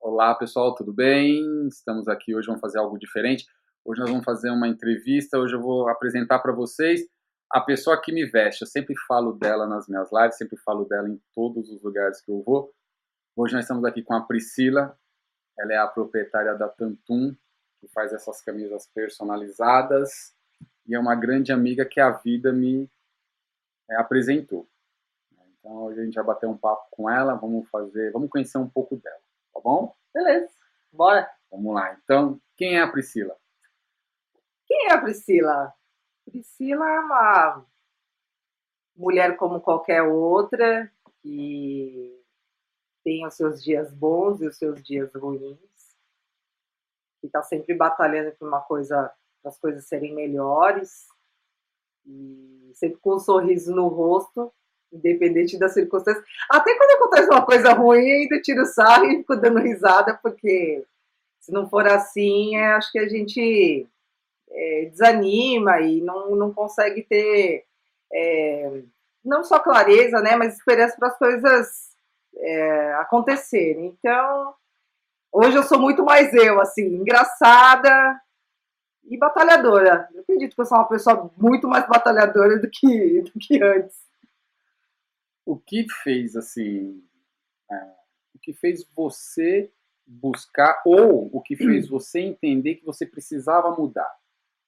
Olá, 0.00 0.34
pessoal. 0.34 0.74
Tudo 0.74 0.92
bem? 0.92 1.68
Estamos 1.68 2.08
aqui 2.08 2.34
hoje, 2.34 2.48
vamos 2.48 2.60
fazer 2.60 2.78
algo 2.80 2.98
diferente. 2.98 3.46
Hoje 3.84 4.00
nós 4.00 4.10
vamos 4.10 4.24
fazer 4.24 4.50
uma 4.50 4.66
entrevista. 4.66 5.38
Hoje 5.38 5.54
eu 5.54 5.60
vou 5.60 5.88
apresentar 5.88 6.40
para 6.40 6.52
vocês 6.52 7.02
a 7.52 7.60
pessoa 7.60 8.00
que 8.00 8.10
me 8.10 8.26
veste. 8.26 8.62
Eu 8.62 8.66
sempre 8.66 8.96
falo 9.06 9.34
dela 9.34 9.64
nas 9.68 9.86
minhas 9.86 10.10
lives, 10.12 10.36
sempre 10.36 10.56
falo 10.64 10.84
dela 10.86 11.08
em 11.08 11.20
todos 11.32 11.70
os 11.70 11.80
lugares 11.84 12.20
que 12.20 12.32
eu 12.32 12.42
vou. 12.44 12.72
Hoje 13.36 13.54
nós 13.54 13.62
estamos 13.62 13.84
aqui 13.84 14.02
com 14.02 14.12
a 14.12 14.22
Priscila. 14.22 14.98
Ela 15.58 15.72
é 15.72 15.76
a 15.76 15.86
proprietária 15.86 16.54
da 16.54 16.68
Tantum, 16.68 17.34
que 17.80 17.88
faz 17.88 18.12
essas 18.12 18.40
camisas 18.40 18.86
personalizadas 18.86 20.34
e 20.86 20.94
é 20.94 20.98
uma 20.98 21.14
grande 21.14 21.52
amiga 21.52 21.84
que 21.84 22.00
a 22.00 22.10
vida 22.10 22.52
me 22.52 22.90
é, 23.90 23.96
apresentou. 23.96 24.68
Então 25.58 25.84
hoje 25.84 26.00
a 26.00 26.04
gente 26.04 26.14
vai 26.14 26.24
bater 26.24 26.46
um 26.46 26.56
papo 26.56 26.86
com 26.90 27.08
ela, 27.08 27.34
vamos 27.34 27.68
fazer, 27.68 28.10
vamos 28.12 28.30
conhecer 28.30 28.58
um 28.58 28.68
pouco 28.68 28.96
dela, 28.96 29.20
tá 29.52 29.60
bom? 29.60 29.94
Beleza, 30.12 30.50
bora. 30.92 31.30
Vamos 31.50 31.74
lá. 31.74 31.98
Então, 32.02 32.40
quem 32.56 32.78
é 32.78 32.82
a 32.82 32.90
Priscila? 32.90 33.36
Quem 34.66 34.86
é 34.88 34.92
a 34.92 35.00
Priscila? 35.00 35.74
Priscila 36.24 36.88
é 36.88 37.00
uma 37.00 37.66
mulher 38.96 39.36
como 39.36 39.60
qualquer 39.60 40.02
outra, 40.02 40.90
que 41.20 42.21
tem 43.04 43.26
os 43.26 43.34
seus 43.34 43.62
dias 43.62 43.92
bons 43.92 44.40
e 44.40 44.46
os 44.46 44.56
seus 44.56 44.82
dias 44.82 45.10
ruins, 45.14 45.58
que 47.20 47.26
está 47.26 47.42
sempre 47.42 47.74
batalhando 47.74 48.32
por 48.32 48.48
uma 48.48 48.60
coisa, 48.60 49.12
para 49.42 49.50
as 49.50 49.58
coisas 49.58 49.86
serem 49.86 50.14
melhores, 50.14 51.06
e 52.06 52.72
sempre 52.74 52.98
com 52.98 53.16
um 53.16 53.18
sorriso 53.18 53.74
no 53.74 53.88
rosto, 53.88 54.52
independente 54.92 55.58
das 55.58 55.72
circunstâncias. 55.72 56.24
Até 56.50 56.76
quando 56.76 57.02
acontece 57.02 57.30
uma 57.30 57.44
coisa 57.44 57.72
ruim, 57.72 58.10
ainda 58.10 58.40
tiro 58.40 58.62
o 58.62 58.66
sarro 58.66 59.06
e 59.06 59.18
fico 59.18 59.36
dando 59.36 59.60
risada, 59.60 60.18
porque 60.22 60.84
se 61.40 61.52
não 61.52 61.68
for 61.68 61.86
assim, 61.86 62.56
é, 62.56 62.72
acho 62.74 62.92
que 62.92 62.98
a 62.98 63.08
gente 63.08 63.86
é, 64.50 64.84
desanima 64.90 65.80
e 65.80 66.00
não, 66.00 66.36
não 66.36 66.52
consegue 66.52 67.02
ter 67.02 67.64
é, 68.12 68.82
não 69.24 69.42
só 69.42 69.58
clareza, 69.58 70.20
né, 70.20 70.36
mas 70.36 70.54
esperança 70.54 70.96
para 70.96 71.08
as 71.08 71.18
coisas 71.18 71.91
é, 72.36 72.94
acontecerem. 72.94 73.86
Então, 73.86 74.54
hoje 75.32 75.56
eu 75.56 75.62
sou 75.62 75.78
muito 75.78 76.04
mais 76.04 76.32
eu, 76.34 76.60
assim, 76.60 76.86
engraçada 76.86 78.20
e 79.04 79.18
batalhadora. 79.18 80.08
Eu 80.14 80.22
acredito 80.22 80.54
que 80.54 80.60
eu 80.60 80.66
sou 80.66 80.78
uma 80.78 80.88
pessoa 80.88 81.30
muito 81.36 81.68
mais 81.68 81.86
batalhadora 81.86 82.58
do 82.58 82.68
que, 82.70 83.22
do 83.32 83.32
que 83.38 83.62
antes. 83.62 83.96
O 85.44 85.56
que 85.56 85.86
fez 86.02 86.36
assim, 86.36 87.02
é, 87.70 87.74
o 88.34 88.38
que 88.40 88.52
fez 88.52 88.86
você 88.94 89.72
buscar 90.06 90.82
ou 90.84 91.30
o 91.32 91.40
que 91.40 91.56
fez 91.56 91.88
você 91.88 92.20
entender 92.20 92.76
que 92.76 92.84
você 92.84 93.04
precisava 93.04 93.70
mudar? 93.70 94.10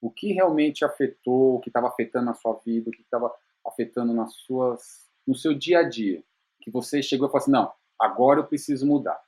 O 0.00 0.10
que 0.10 0.32
realmente 0.32 0.84
afetou, 0.84 1.56
o 1.56 1.60
que 1.60 1.70
estava 1.70 1.88
afetando 1.88 2.26
na 2.26 2.34
sua 2.34 2.54
vida, 2.64 2.90
o 2.90 2.92
que 2.92 3.02
estava 3.02 3.32
afetando 3.66 4.12
nas 4.12 4.34
suas, 4.34 5.08
no 5.26 5.34
seu 5.34 5.54
dia 5.54 5.78
a 5.78 5.88
dia? 5.88 6.22
Que 6.64 6.70
você 6.70 7.02
chegou 7.02 7.28
e 7.28 7.30
falou 7.30 7.42
assim, 7.42 7.50
não, 7.50 7.70
agora 8.00 8.40
eu 8.40 8.46
preciso 8.46 8.86
mudar. 8.86 9.20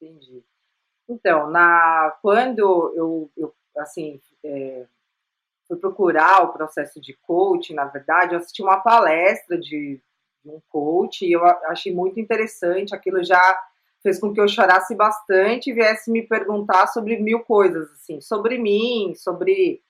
Entendi. 0.00 0.44
Então, 1.08 1.50
na, 1.50 2.16
quando 2.22 2.92
eu, 2.94 3.30
eu 3.36 3.54
assim, 3.76 4.20
é, 4.44 4.86
fui 5.66 5.76
procurar 5.76 6.44
o 6.44 6.52
processo 6.52 7.00
de 7.00 7.14
coaching, 7.22 7.74
na 7.74 7.86
verdade, 7.86 8.34
eu 8.34 8.38
assisti 8.38 8.62
uma 8.62 8.78
palestra 8.78 9.58
de, 9.58 10.00
de 10.44 10.50
um 10.50 10.60
coach 10.68 11.26
e 11.26 11.32
eu 11.32 11.44
achei 11.44 11.92
muito 11.92 12.20
interessante. 12.20 12.94
Aquilo 12.94 13.24
já 13.24 13.58
fez 14.02 14.20
com 14.20 14.32
que 14.32 14.40
eu 14.40 14.46
chorasse 14.46 14.94
bastante 14.94 15.70
e 15.70 15.72
viesse 15.72 16.12
me 16.12 16.22
perguntar 16.22 16.86
sobre 16.86 17.18
mil 17.18 17.40
coisas, 17.40 17.90
assim, 17.92 18.20
sobre 18.20 18.56
mim, 18.56 19.14
sobre 19.16 19.82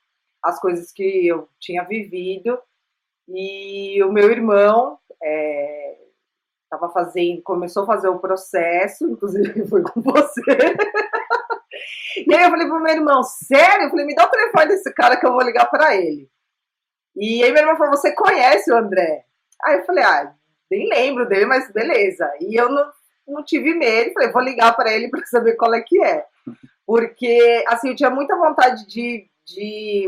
as 0.42 0.58
coisas 0.58 0.90
que 0.90 1.26
eu 1.26 1.48
tinha 1.60 1.84
vivido. 1.84 2.58
E 3.28 4.02
o 4.02 4.10
meu 4.10 4.30
irmão 4.30 4.98
estava 5.20 6.07
é, 6.72 6.92
fazendo, 6.92 7.42
começou 7.42 7.82
a 7.84 7.86
fazer 7.86 8.08
o 8.08 8.18
processo, 8.18 9.08
inclusive 9.08 9.66
foi 9.68 9.82
com 9.82 10.00
você. 10.00 10.76
e 12.26 12.34
aí 12.34 12.44
eu 12.44 12.50
falei 12.50 12.66
pro 12.66 12.80
meu 12.80 12.94
irmão, 12.94 13.22
sério? 13.22 13.84
Eu 13.86 13.90
falei, 13.90 14.06
me 14.06 14.14
dá 14.14 14.26
o 14.26 14.30
telefone 14.30 14.66
desse 14.66 14.92
cara 14.92 15.16
que 15.16 15.26
eu 15.26 15.32
vou 15.32 15.42
ligar 15.42 15.66
para 15.70 15.96
ele. 15.96 16.28
E 17.16 17.42
aí 17.42 17.50
meu 17.50 17.62
irmão 17.62 17.76
falou, 17.76 17.96
você 17.96 18.12
conhece 18.12 18.70
o 18.70 18.76
André? 18.76 19.24
Aí 19.64 19.78
eu 19.78 19.84
falei, 19.84 20.04
ah, 20.04 20.34
nem 20.70 20.88
lembro 20.88 21.28
dele, 21.28 21.46
mas 21.46 21.72
beleza. 21.72 22.30
E 22.40 22.54
eu 22.54 22.68
não, 22.68 22.90
não 23.26 23.44
tive 23.44 23.74
medo, 23.74 24.12
falei, 24.12 24.30
vou 24.30 24.42
ligar 24.42 24.76
para 24.76 24.92
ele 24.92 25.08
para 25.10 25.24
saber 25.26 25.54
qual 25.54 25.74
é 25.74 25.80
que 25.80 26.02
é. 26.02 26.24
Porque, 26.86 27.64
assim, 27.68 27.90
eu 27.90 27.96
tinha 27.96 28.10
muita 28.10 28.36
vontade 28.36 28.86
de, 28.86 29.28
de, 29.44 30.06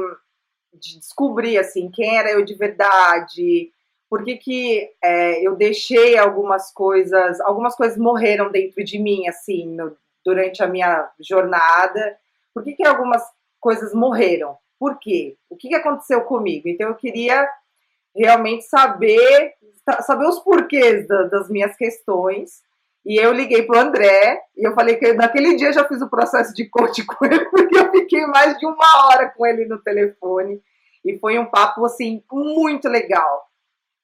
de 0.75 0.99
descobrir, 0.99 1.59
assim, 1.59 1.91
quem 1.91 2.17
era 2.17 2.31
eu 2.31 2.45
de 2.45 2.55
verdade, 2.55 3.71
por 4.11 4.25
que 4.25 4.37
que 4.37 4.91
é, 5.01 5.47
eu 5.47 5.55
deixei 5.55 6.19
algumas 6.19 6.73
coisas, 6.73 7.41
algumas 7.41 7.77
coisas 7.77 7.97
morreram 7.97 8.51
dentro 8.51 8.83
de 8.83 8.99
mim, 8.99 9.29
assim, 9.29 9.69
no, 9.69 9.97
durante 10.25 10.61
a 10.65 10.67
minha 10.67 11.09
jornada, 11.21 12.19
por 12.53 12.65
que 12.65 12.73
que 12.73 12.85
algumas 12.85 13.23
coisas 13.61 13.95
morreram, 13.95 14.59
por 14.81 14.99
quê? 14.99 15.37
O 15.49 15.57
que 15.57 15.69
que 15.69 15.77
aconteceu 15.77 16.23
comigo? 16.23 16.69
Então 16.69 16.89
eu 16.89 16.97
queria 16.97 17.49
realmente 18.15 18.65
saber, 18.65 19.55
saber 20.01 20.27
os 20.27 20.41
porquês 20.41 21.07
da, 21.07 21.23
das 21.25 21.49
minhas 21.49 21.77
questões, 21.77 22.63
e 23.07 23.17
eu 23.17 23.33
liguei 23.33 23.63
pro 23.63 23.79
André 23.79 24.43
e 24.57 24.67
eu 24.67 24.75
falei 24.75 24.97
que 24.97 25.13
naquele 25.13 25.55
dia 25.55 25.69
eu 25.69 25.73
já 25.73 25.87
fiz 25.87 26.03
o 26.03 26.11
processo 26.11 26.53
de 26.53 26.69
coach 26.69 27.03
com 27.07 27.25
ele, 27.25 27.45
porque 27.47 27.79
eu 27.79 27.91
fiquei 27.93 28.27
mais 28.27 28.59
de 28.59 28.67
uma 28.67 29.07
hora 29.07 29.31
com 29.31 29.47
ele 29.47 29.67
no 29.67 29.79
telefone. 29.79 30.61
E 31.03 31.19
foi 31.19 31.39
um 31.39 31.47
papo 31.47 31.83
assim 31.87 32.23
muito 32.31 32.89
legal. 32.89 33.50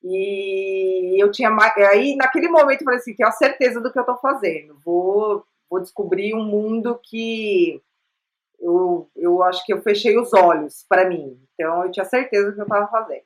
E 0.03 1.23
eu 1.23 1.31
tinha 1.31 1.51
aí 1.91 2.15
naquele 2.17 2.49
momento 2.49 2.81
eu 2.81 2.85
falei 2.85 3.01
assim, 3.01 3.15
tenho 3.15 3.29
a 3.29 3.33
certeza 3.33 3.81
do 3.81 3.93
que 3.93 3.99
eu 3.99 4.05
tô 4.05 4.17
fazendo. 4.17 4.79
Vou 4.85 5.45
vou 5.69 5.81
descobrir 5.81 6.35
um 6.35 6.45
mundo 6.45 6.99
que 7.03 7.83
eu, 8.59 9.11
eu 9.15 9.43
acho 9.43 9.65
que 9.65 9.73
eu 9.73 9.83
fechei 9.83 10.19
os 10.19 10.33
olhos 10.33 10.85
para 10.89 11.09
mim. 11.09 11.41
Então 11.55 11.85
eu 11.85 11.91
tinha 11.91 12.05
certeza 12.05 12.51
do 12.51 12.55
que 12.55 12.61
eu 12.61 12.65
estava 12.65 12.89
fazendo. 12.89 13.25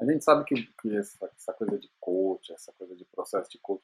A 0.00 0.04
gente 0.04 0.22
sabe 0.22 0.44
que, 0.44 0.54
que 0.80 0.96
essa, 0.96 1.30
essa 1.36 1.52
coisa 1.52 1.76
de 1.76 1.90
coach, 1.98 2.52
essa 2.52 2.72
coisa 2.78 2.94
de 2.94 3.04
processo 3.06 3.50
de 3.50 3.58
coach, 3.58 3.82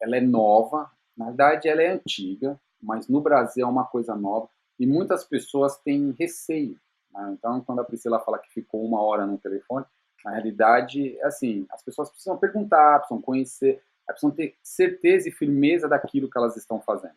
ela 0.00 0.16
é 0.16 0.20
nova, 0.20 0.90
na 1.16 1.26
verdade 1.26 1.68
ela 1.68 1.82
é 1.82 1.88
antiga, 1.88 2.60
mas 2.80 3.08
no 3.08 3.20
Brasil 3.20 3.66
é 3.66 3.68
uma 3.68 3.84
coisa 3.84 4.14
nova 4.14 4.48
e 4.78 4.86
muitas 4.86 5.24
pessoas 5.24 5.76
têm 5.78 6.14
receio. 6.16 6.78
Né? 7.10 7.36
Então, 7.36 7.60
quando 7.62 7.80
a 7.80 7.84
Priscila 7.84 8.20
fala 8.20 8.38
que 8.38 8.52
ficou 8.52 8.84
uma 8.84 9.02
hora 9.02 9.26
no 9.26 9.36
telefone, 9.36 9.84
na 10.24 10.32
realidade, 10.32 11.16
é 11.18 11.26
assim, 11.26 11.66
as 11.70 11.82
pessoas 11.82 12.10
precisam 12.10 12.36
perguntar, 12.36 12.98
precisam 12.98 13.22
conhecer, 13.22 13.82
precisam 14.06 14.30
ter 14.30 14.56
certeza 14.62 15.28
e 15.28 15.32
firmeza 15.32 15.88
daquilo 15.88 16.30
que 16.30 16.38
elas 16.38 16.56
estão 16.56 16.80
fazendo. 16.80 17.14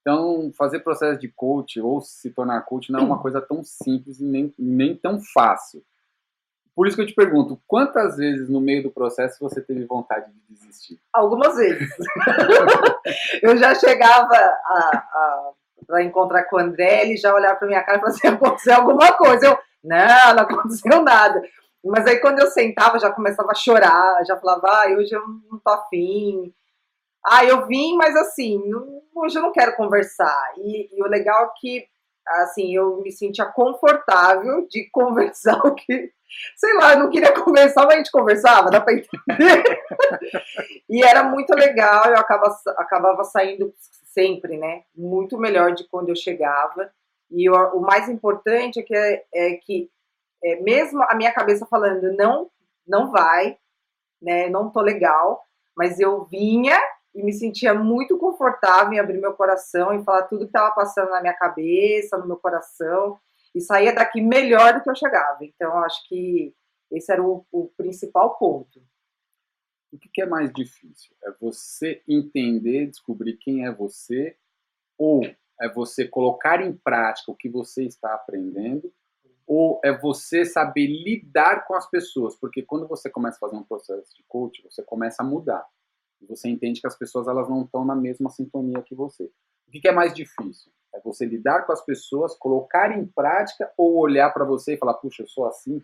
Então, 0.00 0.50
fazer 0.56 0.80
processo 0.80 1.20
de 1.20 1.28
coach 1.28 1.78
ou 1.80 2.00
se 2.00 2.30
tornar 2.30 2.62
coach 2.62 2.90
não 2.90 3.00
é 3.00 3.02
uma 3.02 3.20
coisa 3.20 3.40
tão 3.40 3.62
simples 3.62 4.18
e 4.18 4.24
nem, 4.24 4.52
nem 4.58 4.96
tão 4.96 5.20
fácil. 5.20 5.84
Por 6.74 6.86
isso 6.86 6.96
que 6.96 7.02
eu 7.02 7.06
te 7.06 7.14
pergunto, 7.14 7.60
quantas 7.66 8.16
vezes 8.16 8.48
no 8.48 8.60
meio 8.60 8.82
do 8.82 8.90
processo 8.90 9.38
você 9.40 9.60
teve 9.60 9.84
vontade 9.84 10.32
de 10.32 10.54
desistir? 10.54 10.98
Algumas 11.12 11.56
vezes. 11.56 11.90
eu 13.42 13.56
já 13.58 13.74
chegava 13.74 14.28
para 15.86 16.02
encontrar 16.02 16.44
com 16.44 16.56
o 16.56 16.60
André, 16.60 17.02
ele 17.02 17.16
já 17.18 17.34
olhava 17.34 17.56
para 17.56 17.68
minha 17.68 17.82
cara 17.82 17.98
e 17.98 18.00
falava 18.00 18.16
assim, 18.16 18.28
aconteceu 18.28 18.74
alguma 18.74 19.12
coisa. 19.12 19.46
Eu, 19.48 19.58
não, 19.84 20.34
não 20.34 20.42
aconteceu 20.42 21.02
nada. 21.02 21.42
Mas 21.84 22.06
aí 22.06 22.18
quando 22.18 22.40
eu 22.40 22.46
sentava, 22.48 22.98
já 22.98 23.10
começava 23.10 23.50
a 23.52 23.54
chorar, 23.54 24.24
já 24.26 24.36
falava, 24.36 24.66
ah, 24.68 24.96
hoje 24.96 25.14
eu 25.14 25.22
não 25.50 25.58
tô 25.58 25.70
afim. 25.70 26.52
Ah, 27.24 27.44
eu 27.44 27.66
vim, 27.66 27.96
mas 27.96 28.16
assim, 28.16 28.62
hoje 29.14 29.38
eu 29.38 29.42
não 29.42 29.52
quero 29.52 29.76
conversar. 29.76 30.52
E, 30.58 30.96
e 30.96 31.02
o 31.02 31.06
legal 31.06 31.46
é 31.46 31.50
que, 31.60 31.86
assim, 32.26 32.74
eu 32.74 33.00
me 33.02 33.10
sentia 33.12 33.46
confortável 33.46 34.66
de 34.68 34.88
conversar 34.92 35.58
o 35.66 35.74
que 35.74 36.12
sei 36.56 36.74
lá, 36.74 36.92
eu 36.92 37.00
não 37.00 37.10
queria 37.10 37.32
conversar, 37.32 37.84
mas 37.84 37.94
a 37.94 37.98
gente 37.98 38.12
conversava, 38.12 38.70
dá 38.70 38.80
pra 38.80 38.92
entender. 38.92 39.80
e 40.88 41.02
era 41.02 41.24
muito 41.24 41.54
legal, 41.54 42.06
eu 42.06 42.16
acabava, 42.16 42.54
acabava 42.76 43.24
saindo 43.24 43.74
sempre, 44.12 44.56
né? 44.56 44.82
Muito 44.94 45.38
melhor 45.38 45.72
de 45.72 45.84
quando 45.88 46.08
eu 46.08 46.16
chegava. 46.16 46.90
E 47.30 47.48
eu, 47.48 47.54
o 47.54 47.80
mais 47.80 48.08
importante 48.08 48.80
é 48.80 48.82
que, 48.82 48.94
é, 48.94 49.24
é 49.34 49.54
que 49.54 49.90
é, 50.42 50.60
mesmo 50.60 51.02
a 51.02 51.14
minha 51.14 51.32
cabeça 51.32 51.66
falando 51.66 52.12
não, 52.16 52.50
não 52.86 53.10
vai, 53.10 53.58
né? 54.20 54.48
Não 54.48 54.70
tô 54.70 54.80
legal, 54.80 55.44
mas 55.76 55.98
eu 55.98 56.24
vinha 56.24 56.78
e 57.14 57.22
me 57.22 57.32
sentia 57.32 57.74
muito 57.74 58.16
confortável 58.18 58.92
em 58.92 58.98
abrir 58.98 59.18
meu 59.18 59.34
coração 59.34 59.92
e 59.92 60.04
falar 60.04 60.24
tudo 60.24 60.40
que 60.40 60.50
estava 60.50 60.74
passando 60.74 61.10
na 61.10 61.20
minha 61.20 61.34
cabeça, 61.34 62.16
no 62.16 62.26
meu 62.26 62.36
coração, 62.36 63.18
e 63.54 63.60
saía 63.60 63.92
daqui 63.92 64.20
melhor 64.20 64.74
do 64.74 64.82
que 64.82 64.90
eu 64.90 64.94
chegava. 64.94 65.44
Então, 65.44 65.76
acho 65.78 66.06
que 66.08 66.54
esse 66.90 67.12
era 67.12 67.22
o, 67.22 67.44
o 67.50 67.68
principal 67.76 68.36
ponto. 68.36 68.80
O 69.92 69.98
que, 69.98 70.08
que 70.08 70.22
é 70.22 70.26
mais 70.26 70.52
difícil? 70.52 71.16
É 71.24 71.32
você 71.40 72.00
entender, 72.06 72.86
descobrir 72.86 73.36
quem 73.38 73.66
é 73.66 73.72
você, 73.72 74.36
ou 74.96 75.22
é 75.60 75.68
você 75.68 76.06
colocar 76.06 76.62
em 76.62 76.72
prática 76.72 77.30
o 77.32 77.36
que 77.36 77.48
você 77.48 77.84
está 77.84 78.14
aprendendo, 78.14 78.92
ou 79.50 79.80
é 79.84 79.90
você 79.92 80.44
saber 80.44 80.86
lidar 80.86 81.66
com 81.66 81.74
as 81.74 81.90
pessoas, 81.90 82.36
porque 82.36 82.62
quando 82.62 82.86
você 82.86 83.10
começa 83.10 83.36
a 83.36 83.40
fazer 83.40 83.56
um 83.56 83.64
processo 83.64 84.14
de 84.16 84.22
coach, 84.28 84.62
você 84.62 84.80
começa 84.80 85.24
a 85.24 85.26
mudar. 85.26 85.66
E 86.22 86.26
você 86.26 86.48
entende 86.48 86.80
que 86.80 86.86
as 86.86 86.96
pessoas 86.96 87.26
elas 87.26 87.48
não 87.48 87.64
estão 87.64 87.84
na 87.84 87.96
mesma 87.96 88.30
sintonia 88.30 88.80
que 88.80 88.94
você. 88.94 89.24
O 89.24 89.70
que 89.72 89.88
é 89.88 89.90
mais 89.90 90.14
difícil? 90.14 90.70
É 90.94 91.00
você 91.00 91.26
lidar 91.26 91.66
com 91.66 91.72
as 91.72 91.84
pessoas, 91.84 92.36
colocar 92.36 92.96
em 92.96 93.04
prática 93.04 93.68
ou 93.76 93.96
olhar 93.98 94.32
para 94.32 94.44
você 94.44 94.74
e 94.74 94.78
falar, 94.78 94.94
puxa, 94.94 95.24
eu 95.24 95.26
sou 95.26 95.44
assim. 95.44 95.82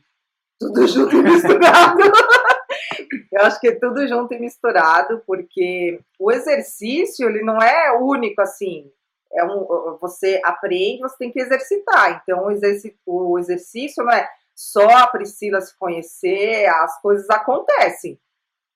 Tudo 0.60 0.86
junto 0.86 1.16
e 1.16 1.22
misturado. 1.24 1.98
eu 3.32 3.42
acho 3.42 3.58
que 3.58 3.66
é 3.66 3.74
tudo 3.74 4.06
junto 4.06 4.32
e 4.32 4.38
misturado, 4.38 5.24
porque 5.26 6.00
o 6.20 6.30
exercício 6.30 7.28
ele 7.28 7.42
não 7.42 7.60
é 7.60 7.98
único 7.98 8.40
assim. 8.40 8.92
É 9.36 9.44
um, 9.44 9.98
você 10.00 10.40
aprende, 10.44 11.00
você 11.00 11.16
tem 11.18 11.30
que 11.30 11.40
exercitar. 11.40 12.22
Então 12.22 12.46
o, 12.46 12.50
exerc, 12.50 12.96
o 13.04 13.38
exercício 13.38 14.04
não 14.04 14.12
é 14.12 14.28
só 14.54 14.88
a 14.88 15.06
Priscila 15.06 15.60
se 15.60 15.76
conhecer, 15.78 16.66
as 16.66 17.00
coisas 17.00 17.28
acontecem. 17.28 18.18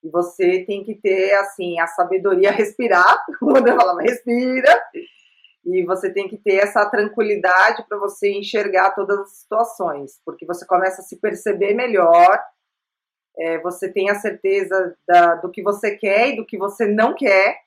E 0.03 0.09
você 0.09 0.65
tem 0.65 0.83
que 0.85 0.95
ter, 0.95 1.33
assim, 1.35 1.79
a 1.81 1.87
sabedoria 1.87 2.51
respirar, 2.53 3.19
quando 3.39 3.69
eu 3.69 3.77
falava 3.77 4.03
respira, 4.03 4.79
e 5.65 5.85
você 5.85 6.13
tem 6.13 6.29
que 6.29 6.39
ter 6.39 6.57
essa 6.57 6.89
tranquilidade 6.89 7.85
para 7.89 7.99
você 7.99 8.33
enxergar 8.33 8.93
todas 8.93 9.19
as 9.21 9.33
situações, 9.39 10.21
porque 10.25 10.47
você 10.47 10.67
começa 10.67 11.03
a 11.03 11.05
se 11.05 11.17
perceber 11.17 11.75
melhor, 11.75 12.39
é, 13.39 13.59
você 13.61 13.91
tem 13.91 14.11
a 14.11 14.15
certeza 14.17 14.97
da, 15.07 15.37
do 15.37 15.51
que 15.51 15.63
você 15.63 15.97
quer 15.97 16.31
e 16.31 16.37
do 16.37 16.47
que 16.47 16.59
você 16.59 16.87
não 16.87 17.15
quer, 17.15 17.59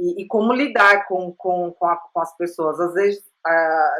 e, 0.00 0.22
e 0.22 0.26
como 0.26 0.54
lidar 0.54 1.06
com, 1.06 1.32
com, 1.36 1.70
com, 1.72 1.86
a, 1.86 1.96
com, 1.96 2.20
as 2.20 2.34
pessoas. 2.36 2.80
Às 2.80 2.94
vezes, 2.94 3.22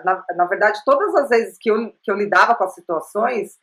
na, 0.03 0.25
na 0.35 0.45
verdade, 0.47 0.81
todas 0.85 1.15
as 1.15 1.29
vezes 1.29 1.59
que 1.61 1.71
eu, 1.71 1.93
que 2.03 2.11
eu 2.11 2.17
lidava 2.17 2.55
com 2.55 2.65
as 2.65 2.75
situações, 2.75 3.59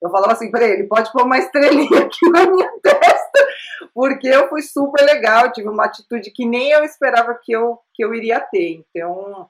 eu 0.00 0.10
falava 0.10 0.32
assim 0.32 0.50
para 0.50 0.66
ele, 0.66 0.84
pode 0.84 1.12
pôr 1.12 1.22
uma 1.22 1.38
estrelinha 1.38 2.00
aqui 2.00 2.28
na 2.30 2.46
minha 2.46 2.72
testa, 2.82 3.46
porque 3.94 4.26
eu 4.26 4.48
fui 4.48 4.62
super 4.62 5.04
legal, 5.04 5.52
tive 5.52 5.68
uma 5.68 5.84
atitude 5.84 6.30
que 6.30 6.46
nem 6.46 6.70
eu 6.70 6.82
esperava 6.82 7.38
que 7.40 7.52
eu, 7.52 7.78
que 7.94 8.02
eu 8.02 8.14
iria 8.14 8.40
ter. 8.40 8.82
Então, 8.90 9.48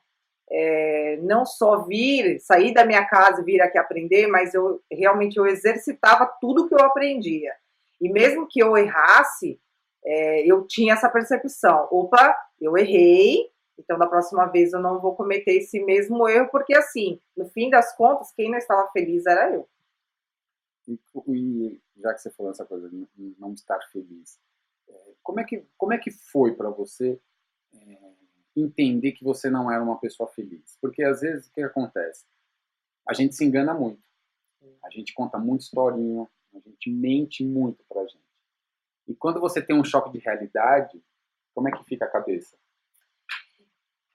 é, 0.50 1.19
não 1.23 1.47
só 1.47 1.85
vir, 1.85 2.41
sair 2.41 2.75
da 2.75 2.85
minha 2.85 3.06
casa 3.06 3.41
e 3.41 3.44
vir 3.44 3.62
aqui 3.62 3.79
aprender, 3.79 4.27
mas 4.27 4.53
eu 4.53 4.81
realmente 4.91 5.39
eu 5.39 5.47
exercitava 5.47 6.31
tudo 6.41 6.69
que 6.69 6.75
eu 6.75 6.81
aprendia. 6.81 7.53
E 8.00 8.11
mesmo 8.11 8.49
que 8.50 8.61
eu 8.61 8.77
errasse, 8.77 9.61
é, 10.04 10.46
eu 10.50 10.66
tinha 10.66 10.94
essa 10.94 11.08
percepção. 11.08 11.88
Opa, 11.90 12.37
eu 12.60 12.76
errei, 12.76 13.50
então 13.78 13.99
da 13.99 14.06
próxima 14.06 14.46
vez 14.46 14.72
eu 14.72 14.81
não 14.81 15.00
vou 15.00 15.14
cometer 15.14 15.52
esse 15.52 15.82
mesmo 15.84 16.28
erro, 16.28 16.49
porque 16.50 16.75
assim, 16.75 17.20
no 17.37 17.49
fim 17.50 17.70
das 17.70 17.94
contas, 17.96 18.32
quem 18.32 18.50
não 18.50 18.58
estava 18.58 18.88
feliz 18.90 19.26
era 19.26 19.52
eu. 19.52 19.69
E, 20.88 20.99
e, 21.28 21.81
já 21.96 22.12
que 22.12 22.20
você 22.20 22.31
falou 22.31 22.50
essa 22.50 22.64
coisa 22.64 22.88
de 22.88 23.37
não 23.38 23.52
estar 23.52 23.81
feliz, 23.93 24.40
é, 24.88 25.14
como 25.22 25.40
é 25.40 25.44
que, 25.44 25.64
como 25.76 25.93
é 25.93 25.99
que 25.99 26.10
foi 26.10 26.55
para 26.55 26.70
você 26.70 27.20
é, 27.75 28.12
entender 28.56 29.12
que 29.12 29.25
você 29.25 29.48
não 29.48 29.70
era 29.70 29.82
uma 29.82 29.98
pessoa 29.98 30.28
feliz? 30.28 30.76
Porque 30.81 31.02
às 31.05 31.20
vezes 31.20 31.46
o 31.46 31.52
que 31.52 31.62
acontece? 31.62 32.25
A 33.08 33.14
gente 33.14 33.34
se 33.34 33.44
engana 33.44 33.75
muito. 33.75 34.02
A 34.84 34.90
gente 34.90 35.14
conta 35.14 35.38
muita 35.38 35.64
historinha, 35.64 36.28
a 36.55 36.58
gente 36.58 36.90
mente 36.90 37.44
muito 37.44 37.84
pra 37.88 38.02
gente. 38.02 38.31
E 39.06 39.14
quando 39.14 39.40
você 39.40 39.60
tem 39.60 39.78
um 39.78 39.84
choque 39.84 40.10
de 40.10 40.19
realidade, 40.19 41.02
como 41.54 41.69
é 41.69 41.72
que 41.72 41.84
fica 41.84 42.04
a 42.04 42.10
cabeça? 42.10 42.56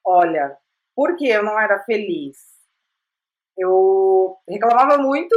Olha, 0.06 0.58
porque 0.96 1.26
eu 1.26 1.44
não 1.44 1.60
era 1.60 1.84
feliz? 1.84 2.38
Eu 3.58 4.38
reclamava 4.48 4.98
muito 4.98 5.36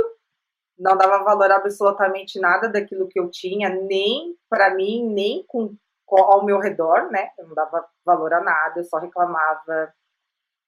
não 0.81 0.97
dava 0.97 1.23
valor 1.23 1.53
absolutamente 1.53 2.41
nada 2.41 2.69
daquilo 2.69 3.07
que 3.07 3.21
eu 3.21 3.31
tinha, 3.31 3.69
nem 3.69 4.35
para 4.49 4.75
mim, 4.75 5.07
nem 5.13 5.45
com, 5.47 5.77
ao 6.11 6.45
meu 6.45 6.59
redor, 6.59 7.11
né? 7.11 7.31
Eu 7.39 7.49
não 7.49 7.55
dava 7.55 7.87
valor 8.05 8.33
a 8.33 8.41
nada, 8.41 8.81
eu 8.81 8.85
só 8.85 8.99
reclamava. 8.99 9.93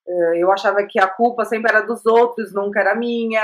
Eh, 0.06 0.38
eu 0.42 0.52
achava 0.52 0.84
que 0.86 1.00
a 1.00 1.08
culpa 1.08 1.44
sempre 1.46 1.72
era 1.72 1.80
dos 1.80 2.04
outros, 2.04 2.52
nunca 2.52 2.80
era 2.80 2.94
minha. 2.94 3.42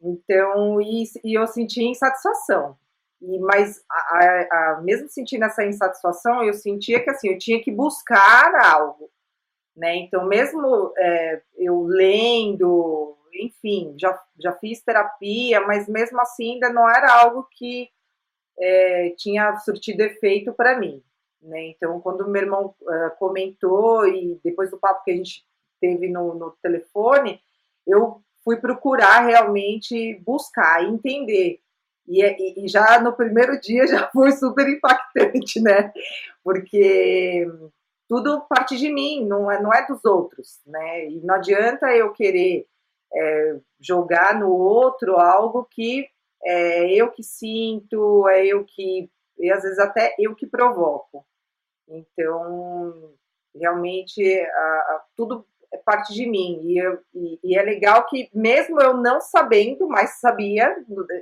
Então, 0.00 0.80
e, 0.80 1.04
e 1.22 1.38
eu 1.38 1.46
sentia 1.46 1.88
insatisfação. 1.88 2.76
E, 3.20 3.38
mas, 3.38 3.82
a, 3.90 4.46
a, 4.50 4.80
mesmo 4.82 5.08
sentindo 5.08 5.44
essa 5.44 5.64
insatisfação, 5.64 6.44
eu 6.44 6.54
sentia 6.54 7.02
que 7.02 7.10
assim, 7.10 7.28
eu 7.28 7.38
tinha 7.38 7.62
que 7.62 7.70
buscar 7.70 8.54
algo. 8.54 9.10
Né? 9.76 9.96
Então, 9.96 10.26
mesmo 10.26 10.92
é, 10.96 11.42
eu 11.56 11.82
lendo, 11.82 13.16
enfim, 13.34 13.94
já, 13.98 14.18
já 14.38 14.52
fiz 14.52 14.82
terapia, 14.82 15.60
mas 15.60 15.88
mesmo 15.88 16.20
assim 16.20 16.54
ainda 16.54 16.72
não 16.72 16.88
era 16.88 17.12
algo 17.22 17.46
que 17.52 17.90
é, 18.58 19.10
tinha 19.18 19.56
surtido 19.58 20.02
efeito 20.02 20.52
para 20.52 20.78
mim. 20.78 21.02
Né? 21.42 21.68
Então, 21.68 22.00
quando 22.00 22.28
meu 22.28 22.42
irmão 22.42 22.74
uh, 22.80 23.16
comentou 23.18 24.06
e 24.06 24.40
depois 24.42 24.70
do 24.70 24.78
papo 24.78 25.04
que 25.04 25.10
a 25.10 25.16
gente 25.16 25.44
teve 25.80 26.08
no, 26.08 26.34
no 26.34 26.50
telefone, 26.62 27.40
eu 27.86 28.20
fui 28.42 28.56
procurar 28.56 29.26
realmente 29.26 30.14
buscar, 30.24 30.84
entender. 30.84 31.60
E, 32.08 32.64
e, 32.64 32.68
já 32.68 33.00
no 33.00 33.12
primeiro 33.12 33.60
dia 33.60 33.86
já 33.86 34.08
foi 34.12 34.32
super 34.32 34.68
impactante, 34.68 35.60
né? 35.60 35.92
Porque 36.42 37.46
tudo 38.08 38.42
parte 38.48 38.76
de 38.76 38.92
mim, 38.92 39.26
não 39.26 39.50
é, 39.50 39.60
não 39.60 39.72
é 39.72 39.86
dos 39.86 40.04
outros, 40.04 40.60
né? 40.66 41.08
E 41.08 41.20
não 41.20 41.34
adianta 41.34 41.86
eu 41.94 42.12
querer 42.12 42.66
é, 43.12 43.56
jogar 43.80 44.38
no 44.38 44.50
outro 44.52 45.16
algo 45.16 45.64
que 45.64 46.08
é 46.44 46.92
eu 46.94 47.10
que 47.10 47.22
sinto, 47.22 48.28
é 48.28 48.46
eu 48.46 48.64
que, 48.64 49.10
e 49.38 49.50
às 49.50 49.62
vezes 49.62 49.78
até 49.78 50.14
eu 50.18 50.34
que 50.34 50.46
provoco. 50.46 51.26
Então, 51.88 53.14
realmente, 53.54 54.22
a, 54.40 54.60
a, 54.60 55.04
tudo 55.16 55.46
é 55.76 55.82
parte 55.84 56.12
de 56.12 56.26
mim. 56.26 56.60
E, 56.64 56.78
eu, 56.78 56.98
e, 57.14 57.38
e, 57.44 57.58
é 57.58 57.62
legal 57.62 58.06
que, 58.06 58.30
mesmo 58.34 58.80
eu 58.80 58.96
não 58.96 59.20
sabendo, 59.20 59.86
mas 59.88 60.18
sabia, 60.20 60.74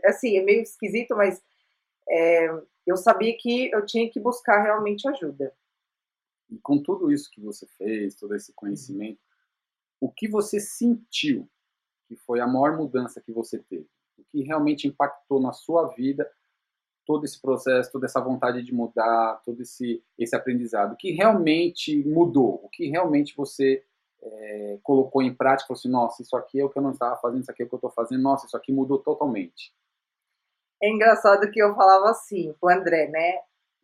assim, 0.05 0.37
é 0.37 0.43
meio 0.43 0.63
esquisito, 0.63 1.15
mas 1.17 1.43
é, 2.09 2.49
eu 2.87 2.97
sabia 2.97 3.37
que 3.37 3.71
eu 3.71 3.85
tinha 3.85 4.09
que 4.11 4.21
buscar 4.21 4.63
realmente 4.63 5.09
ajuda. 5.09 5.53
E 6.51 6.59
com 6.59 6.83
tudo 6.83 7.11
isso 7.11 7.31
que 7.31 7.41
você 7.41 7.67
fez, 7.79 8.15
todo 8.15 8.35
esse 8.35 8.53
conhecimento, 8.53 9.21
o 10.01 10.11
que 10.11 10.29
você 10.29 10.61
sentiu 10.61 11.49
que 12.07 12.15
foi 12.15 12.41
a 12.41 12.47
maior 12.47 12.77
mudança 12.77 13.21
que 13.21 13.33
você 13.33 13.59
teve? 13.59 13.89
O 14.19 14.25
que 14.25 14.43
realmente 14.43 14.87
impactou 14.87 15.41
na 15.41 15.53
sua 15.53 15.89
vida 15.89 16.31
todo 17.07 17.25
esse 17.25 17.41
processo, 17.41 17.91
toda 17.91 18.07
essa 18.07 18.21
vontade 18.21 18.63
de 18.63 18.73
mudar, 18.73 19.41
todo 19.45 19.61
esse, 19.63 20.03
esse 20.19 20.37
aprendizado? 20.37 20.93
O 20.93 20.97
que 20.97 21.13
realmente 21.13 22.05
mudou? 22.07 22.61
O 22.63 22.69
que 22.69 22.89
realmente 22.89 23.35
você 23.35 23.83
é, 24.25 24.79
colocou 24.83 25.23
em 25.23 25.35
prática? 25.35 25.69
Falou 25.69 25.79
assim, 25.79 25.91
nossa, 25.91 26.23
isso 26.23 26.37
aqui 26.37 26.61
é 26.61 26.65
o 26.65 26.71
que 26.71 26.79
eu 26.79 26.83
não 26.83 26.93
estava 26.93 27.17
fazendo, 27.17 27.43
isso 27.43 27.51
aqui 27.51 27.63
é 27.63 27.67
o 27.67 27.69
que 27.69 27.75
eu 27.75 27.79
estou 27.79 27.91
fazendo, 27.91 28.23
nossa, 28.23 28.47
isso 28.47 28.57
aqui 28.57 28.73
mudou 28.73 28.99
totalmente. 28.99 29.73
É 30.83 30.89
engraçado 30.89 31.51
que 31.51 31.63
eu 31.63 31.75
falava 31.75 32.11
assim 32.11 32.55
o 32.61 32.69
André, 32.69 33.09
né? 33.09 33.39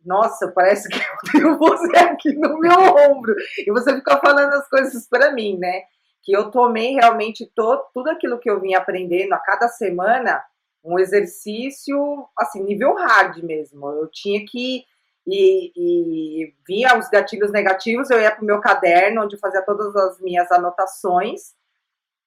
Nossa, 0.05 0.51
parece 0.51 0.89
que 0.89 0.97
eu 0.97 1.31
tenho 1.31 1.57
você 1.57 1.97
aqui 1.97 2.33
no 2.33 2.57
meu 2.57 2.77
ombro. 3.09 3.35
E 3.59 3.71
você 3.71 3.93
fica 3.95 4.19
falando 4.19 4.53
as 4.53 4.67
coisas 4.67 5.07
para 5.07 5.31
mim, 5.31 5.57
né? 5.57 5.83
que 6.23 6.31
eu 6.31 6.51
tomei 6.51 6.93
realmente 6.93 7.49
todo, 7.55 7.83
tudo 7.93 8.09
aquilo 8.09 8.39
que 8.39 8.49
eu 8.49 8.59
vinha 8.59 8.77
aprendendo 8.77 9.33
a 9.33 9.39
cada 9.39 9.67
semana, 9.67 10.43
um 10.83 10.99
exercício, 10.99 12.27
assim, 12.37 12.63
nível 12.63 12.93
hard 12.95 13.43
mesmo. 13.43 13.87
Eu 13.89 14.07
tinha 14.07 14.45
que 14.45 14.85
e, 15.27 15.71
e 15.75 16.53
via 16.67 16.97
os 16.97 17.09
gatilhos 17.09 17.51
negativos, 17.51 18.09
eu 18.09 18.19
ia 18.19 18.31
para 18.31 18.41
o 18.41 18.45
meu 18.45 18.59
caderno, 18.59 19.23
onde 19.23 19.35
eu 19.35 19.39
fazia 19.39 19.61
todas 19.61 19.95
as 19.95 20.19
minhas 20.19 20.51
anotações, 20.51 21.53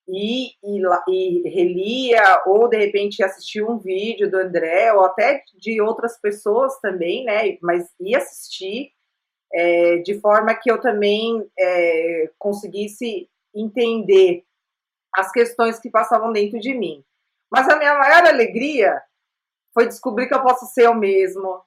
e, 0.06 0.50
e, 0.62 0.82
e, 1.08 1.48
relia, 1.48 2.42
ou 2.46 2.68
de 2.68 2.76
repente 2.76 3.22
assistia 3.22 3.66
um 3.66 3.78
vídeo 3.78 4.30
do 4.30 4.36
André, 4.36 4.92
ou 4.92 5.04
até 5.04 5.42
de 5.54 5.80
outras 5.80 6.20
pessoas 6.20 6.78
também, 6.80 7.24
né? 7.24 7.56
Mas 7.62 7.88
ia 8.00 8.18
assistir, 8.18 8.92
é, 9.52 9.98
de 9.98 10.20
forma 10.20 10.54
que 10.54 10.70
eu 10.70 10.80
também 10.80 11.48
é, 11.58 12.30
conseguisse 12.38 13.28
entender 13.54 14.44
as 15.14 15.30
questões 15.32 15.78
que 15.78 15.90
passavam 15.90 16.32
dentro 16.32 16.58
de 16.58 16.74
mim. 16.74 17.02
Mas 17.50 17.68
a 17.68 17.76
minha 17.76 17.96
maior 17.96 18.26
alegria 18.26 19.00
foi 19.72 19.86
descobrir 19.86 20.26
que 20.26 20.34
eu 20.34 20.42
posso 20.42 20.66
ser 20.66 20.86
eu 20.86 20.94
mesmo, 20.94 21.62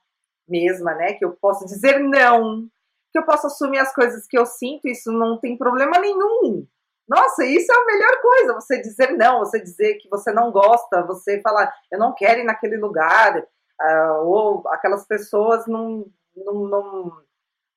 mesma, 0.48 0.94
né? 0.96 1.14
Que 1.14 1.26
eu 1.26 1.34
posso 1.34 1.66
dizer 1.66 2.00
não, 2.00 2.68
que 3.12 3.20
eu 3.20 3.26
posso 3.26 3.48
assumir 3.48 3.80
as 3.80 3.94
coisas 3.94 4.26
que 4.28 4.38
eu 4.38 4.46
sinto, 4.46 4.88
isso 4.88 5.12
não 5.12 5.40
tem 5.40 5.58
problema 5.58 6.00
nenhum. 6.00 6.66
Nossa, 7.08 7.46
isso 7.46 7.72
é 7.72 7.76
a 7.76 7.86
melhor 7.86 8.22
coisa, 8.22 8.54
você 8.54 8.82
dizer 8.82 9.12
não, 9.12 9.40
você 9.40 9.62
dizer 9.62 9.96
que 9.96 10.10
você 10.10 10.32
não 10.32 10.52
gosta, 10.52 11.06
você 11.06 11.40
falar, 11.42 11.74
eu 11.90 11.98
não 11.98 12.14
quero 12.14 12.42
ir 12.42 12.44
naquele 12.44 12.76
lugar, 12.76 13.40
uh, 13.40 14.26
ou 14.26 14.68
aquelas 14.68 15.08
pessoas 15.08 15.66
não, 15.68 16.06
não, 16.36 16.54
não, 16.66 17.18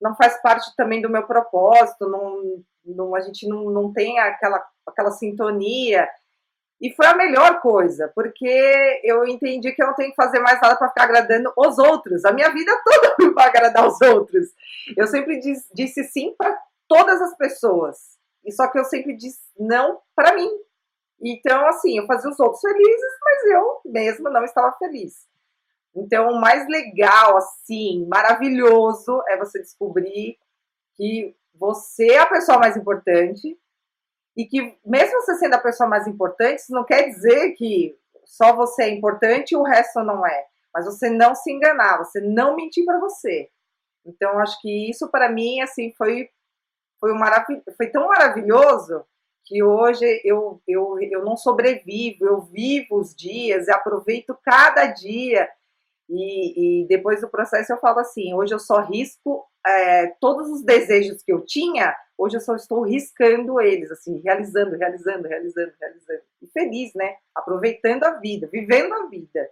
não 0.00 0.16
faz 0.16 0.40
parte 0.42 0.74
também 0.76 1.00
do 1.00 1.08
meu 1.08 1.26
propósito, 1.26 2.08
não, 2.08 2.64
não, 2.84 3.14
a 3.14 3.20
gente 3.20 3.46
não, 3.48 3.70
não 3.70 3.92
tem 3.92 4.18
aquela, 4.18 4.64
aquela 4.86 5.12
sintonia. 5.12 6.08
E 6.80 6.94
foi 6.94 7.06
a 7.06 7.14
melhor 7.14 7.60
coisa, 7.60 8.10
porque 8.14 9.00
eu 9.04 9.26
entendi 9.26 9.70
que 9.72 9.82
eu 9.82 9.86
não 9.86 9.94
tenho 9.94 10.10
que 10.10 10.16
fazer 10.16 10.40
mais 10.40 10.58
nada 10.62 10.76
para 10.76 10.88
ficar 10.88 11.04
agradando 11.04 11.52
os 11.54 11.78
outros. 11.78 12.24
A 12.24 12.32
minha 12.32 12.50
vida 12.50 12.72
toda 12.82 13.14
foi 13.20 13.34
para 13.34 13.48
agradar 13.48 13.86
os 13.86 14.00
outros. 14.00 14.48
Eu 14.96 15.06
sempre 15.06 15.38
disse, 15.38 15.66
disse 15.74 16.04
sim 16.04 16.34
para 16.38 16.58
todas 16.88 17.20
as 17.20 17.36
pessoas. 17.36 18.18
E 18.44 18.50
só 18.50 18.66
que 18.68 18.78
eu 18.78 18.84
sempre 18.84 19.14
disse 19.14 19.40
não 19.58 20.00
para 20.16 20.34
mim. 20.34 20.48
Então, 21.22 21.66
assim, 21.66 21.98
eu 21.98 22.06
fazia 22.06 22.30
os 22.30 22.40
outros 22.40 22.62
felizes, 22.62 23.12
mas 23.22 23.44
eu 23.52 23.80
mesma 23.84 24.30
não 24.30 24.42
estava 24.42 24.74
feliz. 24.78 25.28
Então, 25.94 26.30
o 26.30 26.40
mais 26.40 26.66
legal, 26.66 27.36
assim, 27.36 28.06
maravilhoso, 28.08 29.22
é 29.28 29.36
você 29.36 29.60
descobrir 29.60 30.38
que 30.96 31.36
você 31.54 32.12
é 32.12 32.20
a 32.20 32.26
pessoa 32.26 32.58
mais 32.58 32.74
importante 32.74 33.58
e 34.36 34.44
que, 34.46 34.76
mesmo 34.84 35.20
você 35.20 35.34
sendo 35.36 35.54
a 35.54 35.60
pessoa 35.60 35.88
mais 35.88 36.06
importante, 36.06 36.60
isso 36.60 36.72
não 36.72 36.84
quer 36.84 37.08
dizer 37.08 37.52
que 37.52 37.96
só 38.24 38.54
você 38.54 38.84
é 38.84 38.90
importante 38.90 39.52
e 39.52 39.56
o 39.56 39.62
resto 39.62 40.02
não 40.02 40.26
é. 40.26 40.46
Mas 40.72 40.84
você 40.84 41.10
não 41.10 41.34
se 41.34 41.52
enganar, 41.52 41.98
você 41.98 42.20
não 42.20 42.54
mentir 42.54 42.84
para 42.84 43.00
você. 43.00 43.48
Então, 44.06 44.38
acho 44.38 44.60
que 44.60 44.88
isso, 44.88 45.10
para 45.10 45.30
mim, 45.30 45.60
assim, 45.60 45.92
foi 45.96 46.28
foi, 47.00 47.14
marav 47.14 47.46
foi 47.76 47.86
tão 47.88 48.06
maravilhoso 48.06 49.04
que 49.46 49.62
hoje 49.62 50.20
eu, 50.22 50.62
eu, 50.68 50.96
eu 51.00 51.24
não 51.24 51.36
sobrevivo, 51.36 52.24
eu 52.24 52.42
vivo 52.42 53.00
os 53.00 53.14
dias, 53.14 53.68
aproveito 53.68 54.38
cada 54.44 54.86
dia. 54.86 55.48
E, 56.10 56.82
e, 56.82 56.88
depois 56.88 57.20
do 57.20 57.28
processo 57.28 57.72
eu 57.72 57.78
falo 57.78 58.00
assim: 58.00 58.34
hoje 58.34 58.52
eu 58.52 58.58
só 58.58 58.80
risco 58.80 59.46
é, 59.64 60.08
todos 60.20 60.50
os 60.50 60.64
desejos 60.64 61.22
que 61.22 61.32
eu 61.32 61.44
tinha, 61.46 61.94
hoje 62.18 62.36
eu 62.36 62.40
só 62.40 62.56
estou 62.56 62.82
riscando 62.82 63.60
eles, 63.60 63.90
assim, 63.92 64.20
realizando, 64.20 64.76
realizando, 64.76 65.28
realizando, 65.28 65.72
realizando. 65.80 66.22
E 66.42 66.48
feliz, 66.48 66.92
né? 66.94 67.16
Aproveitando 67.34 68.04
a 68.04 68.18
vida, 68.18 68.48
vivendo 68.52 68.92
a 68.92 69.06
vida. 69.06 69.48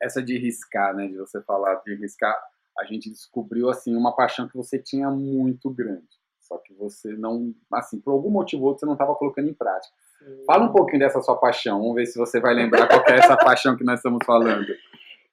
Essa 0.00 0.22
de 0.22 0.38
riscar, 0.38 0.94
né? 0.94 1.08
De 1.08 1.16
você 1.16 1.42
falar 1.42 1.74
de 1.84 1.94
riscar, 1.96 2.36
a 2.78 2.84
gente 2.84 3.10
descobriu 3.10 3.68
assim 3.68 3.96
uma 3.96 4.14
paixão 4.14 4.46
que 4.46 4.56
você 4.56 4.78
tinha 4.78 5.10
muito 5.10 5.68
grande 5.70 6.16
só 6.46 6.58
que 6.58 6.72
você 6.74 7.12
não, 7.12 7.52
assim, 7.72 8.00
por 8.00 8.12
algum 8.12 8.30
motivo 8.30 8.62
ou 8.62 8.68
outro, 8.68 8.80
você 8.80 8.86
não 8.86 8.92
estava 8.92 9.14
colocando 9.16 9.48
em 9.48 9.54
prática. 9.54 9.92
Sim. 10.18 10.44
Fala 10.46 10.64
um 10.64 10.72
pouquinho 10.72 11.00
dessa 11.00 11.20
sua 11.20 11.36
paixão, 11.36 11.80
vamos 11.80 11.96
ver 11.96 12.06
se 12.06 12.16
você 12.16 12.40
vai 12.40 12.54
lembrar 12.54 12.86
qual 12.86 13.04
é 13.06 13.18
essa 13.18 13.36
paixão 13.36 13.76
que 13.76 13.84
nós 13.84 13.98
estamos 13.98 14.24
falando. 14.24 14.66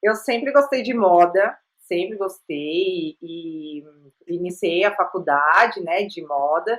Eu 0.04 0.14
sempre 0.14 0.52
gostei 0.52 0.82
de 0.82 0.92
moda, 0.92 1.56
sempre 1.88 2.18
gostei 2.18 3.16
e 3.22 3.82
iniciei 4.28 4.84
a 4.84 4.94
faculdade, 4.94 5.80
né, 5.80 6.04
de 6.04 6.22
moda. 6.22 6.78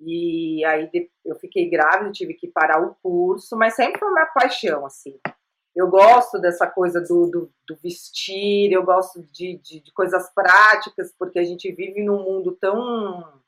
E 0.00 0.64
aí 0.64 0.90
eu 1.22 1.36
fiquei 1.36 1.68
grávida, 1.68 2.10
tive 2.12 2.32
que 2.32 2.48
parar 2.48 2.82
o 2.82 2.94
curso, 3.02 3.54
mas 3.58 3.74
sempre 3.74 3.98
foi 3.98 4.08
uma 4.08 4.24
paixão, 4.24 4.86
assim. 4.86 5.20
Eu 5.74 5.88
gosto 5.90 6.38
dessa 6.38 6.66
coisa 6.66 6.98
do, 6.98 7.26
do, 7.26 7.52
do 7.68 7.76
vestir, 7.76 8.72
eu 8.72 8.82
gosto 8.82 9.22
de, 9.22 9.58
de, 9.58 9.80
de, 9.80 9.92
coisas 9.92 10.32
práticas, 10.32 11.14
porque 11.18 11.38
a 11.38 11.44
gente 11.44 11.70
vive 11.70 12.02
num 12.02 12.22
mundo 12.24 12.56
tão 12.58 13.42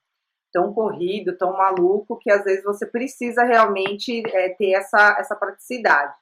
tão 0.52 0.74
corrido, 0.74 1.36
tão 1.36 1.52
maluco, 1.52 2.18
que 2.18 2.30
às 2.30 2.44
vezes 2.44 2.64
você 2.64 2.84
precisa 2.84 3.42
realmente 3.42 4.22
é, 4.34 4.50
ter 4.50 4.72
essa, 4.72 5.16
essa 5.18 5.34
praticidade. 5.34 6.14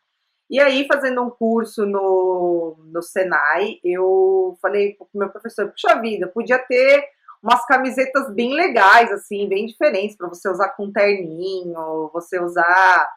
E 0.49 0.61
aí, 0.61 0.87
fazendo 0.87 1.23
um 1.23 1.31
curso 1.31 1.85
no, 1.85 2.76
no 2.85 3.03
Senai, 3.03 3.79
eu 3.83 4.57
falei 4.62 4.95
pro 4.95 5.09
meu 5.15 5.29
professor, 5.29 5.69
puxa 5.71 6.00
vida, 6.00 6.29
podia 6.29 6.59
ter 6.59 7.05
umas 7.43 7.65
camisetas 7.67 8.33
bem 8.33 8.55
legais, 8.55 9.11
assim, 9.12 9.49
bem 9.49 9.67
diferentes, 9.67 10.17
para 10.17 10.29
você 10.29 10.49
usar 10.49 10.71
com 10.71 10.93
terninho, 10.93 12.11
você 12.12 12.41
usar 12.41 13.09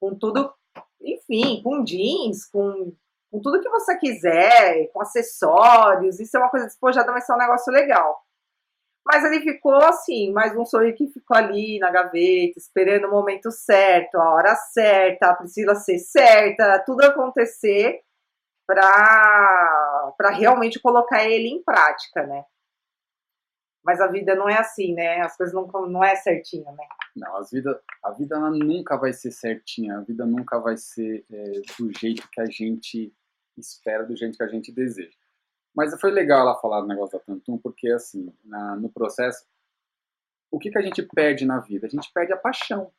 com 0.00 0.14
tudo, 0.14 0.52
enfim, 1.00 1.60
com 1.62 1.84
jeans, 1.84 2.46
com, 2.46 2.92
com 3.30 3.40
tudo 3.40 3.60
que 3.60 3.68
você 3.68 3.96
quiser, 3.96 4.88
com 4.92 5.02
acessórios, 5.02 6.20
isso 6.20 6.36
é 6.36 6.40
uma 6.40 6.50
coisa 6.50 6.66
despojada, 6.66 7.12
mas 7.12 7.28
é 7.28 7.34
um 7.34 7.38
negócio 7.38 7.72
legal. 7.72 8.22
Mas 9.10 9.24
ele 9.24 9.40
ficou 9.40 9.76
assim, 9.76 10.30
mais 10.32 10.54
um 10.54 10.66
sonho 10.66 10.94
que 10.94 11.08
ficou 11.08 11.34
ali 11.34 11.78
na 11.78 11.90
gaveta, 11.90 12.58
esperando 12.58 13.06
o 13.06 13.10
momento 13.10 13.50
certo, 13.50 14.16
a 14.16 14.34
hora 14.34 14.54
certa, 14.54 15.30
a 15.30 15.74
ser 15.74 15.98
certa, 15.98 16.82
tudo 16.84 17.00
acontecer 17.00 18.02
para 18.66 20.30
realmente 20.30 20.78
colocar 20.78 21.24
ele 21.24 21.48
em 21.48 21.62
prática, 21.62 22.26
né? 22.26 22.44
Mas 23.82 23.98
a 23.98 24.08
vida 24.08 24.34
não 24.34 24.46
é 24.46 24.58
assim, 24.58 24.92
né? 24.92 25.22
As 25.22 25.34
coisas 25.38 25.54
não, 25.54 25.66
não 25.86 26.04
é 26.04 26.14
certinho, 26.14 26.70
né? 26.72 26.84
Não, 27.16 27.34
as 27.36 27.50
vida, 27.50 27.80
a 28.04 28.10
vida 28.10 28.38
nunca 28.38 28.98
vai 28.98 29.14
ser 29.14 29.30
certinha, 29.30 29.96
a 29.96 30.00
vida 30.02 30.26
nunca 30.26 30.60
vai 30.60 30.76
ser 30.76 31.24
é, 31.32 31.52
do 31.78 31.90
jeito 31.98 32.28
que 32.30 32.42
a 32.42 32.44
gente 32.44 33.10
espera, 33.56 34.04
do 34.04 34.14
jeito 34.14 34.36
que 34.36 34.44
a 34.44 34.48
gente 34.48 34.70
deseja. 34.70 35.16
Mas 35.78 35.94
foi 36.00 36.10
legal 36.10 36.40
ela 36.40 36.56
falar 36.56 36.80
do 36.80 36.88
negócio 36.88 37.16
da 37.16 37.24
Tantum, 37.24 37.56
porque 37.56 37.88
assim, 37.88 38.32
na, 38.44 38.74
no 38.74 38.88
processo, 38.88 39.46
o 40.50 40.58
que, 40.58 40.72
que 40.72 40.78
a 40.78 40.82
gente 40.82 41.00
perde 41.04 41.46
na 41.46 41.60
vida? 41.60 41.86
A 41.86 41.88
gente 41.88 42.12
perde 42.12 42.32
a 42.32 42.36
paixão. 42.36 42.90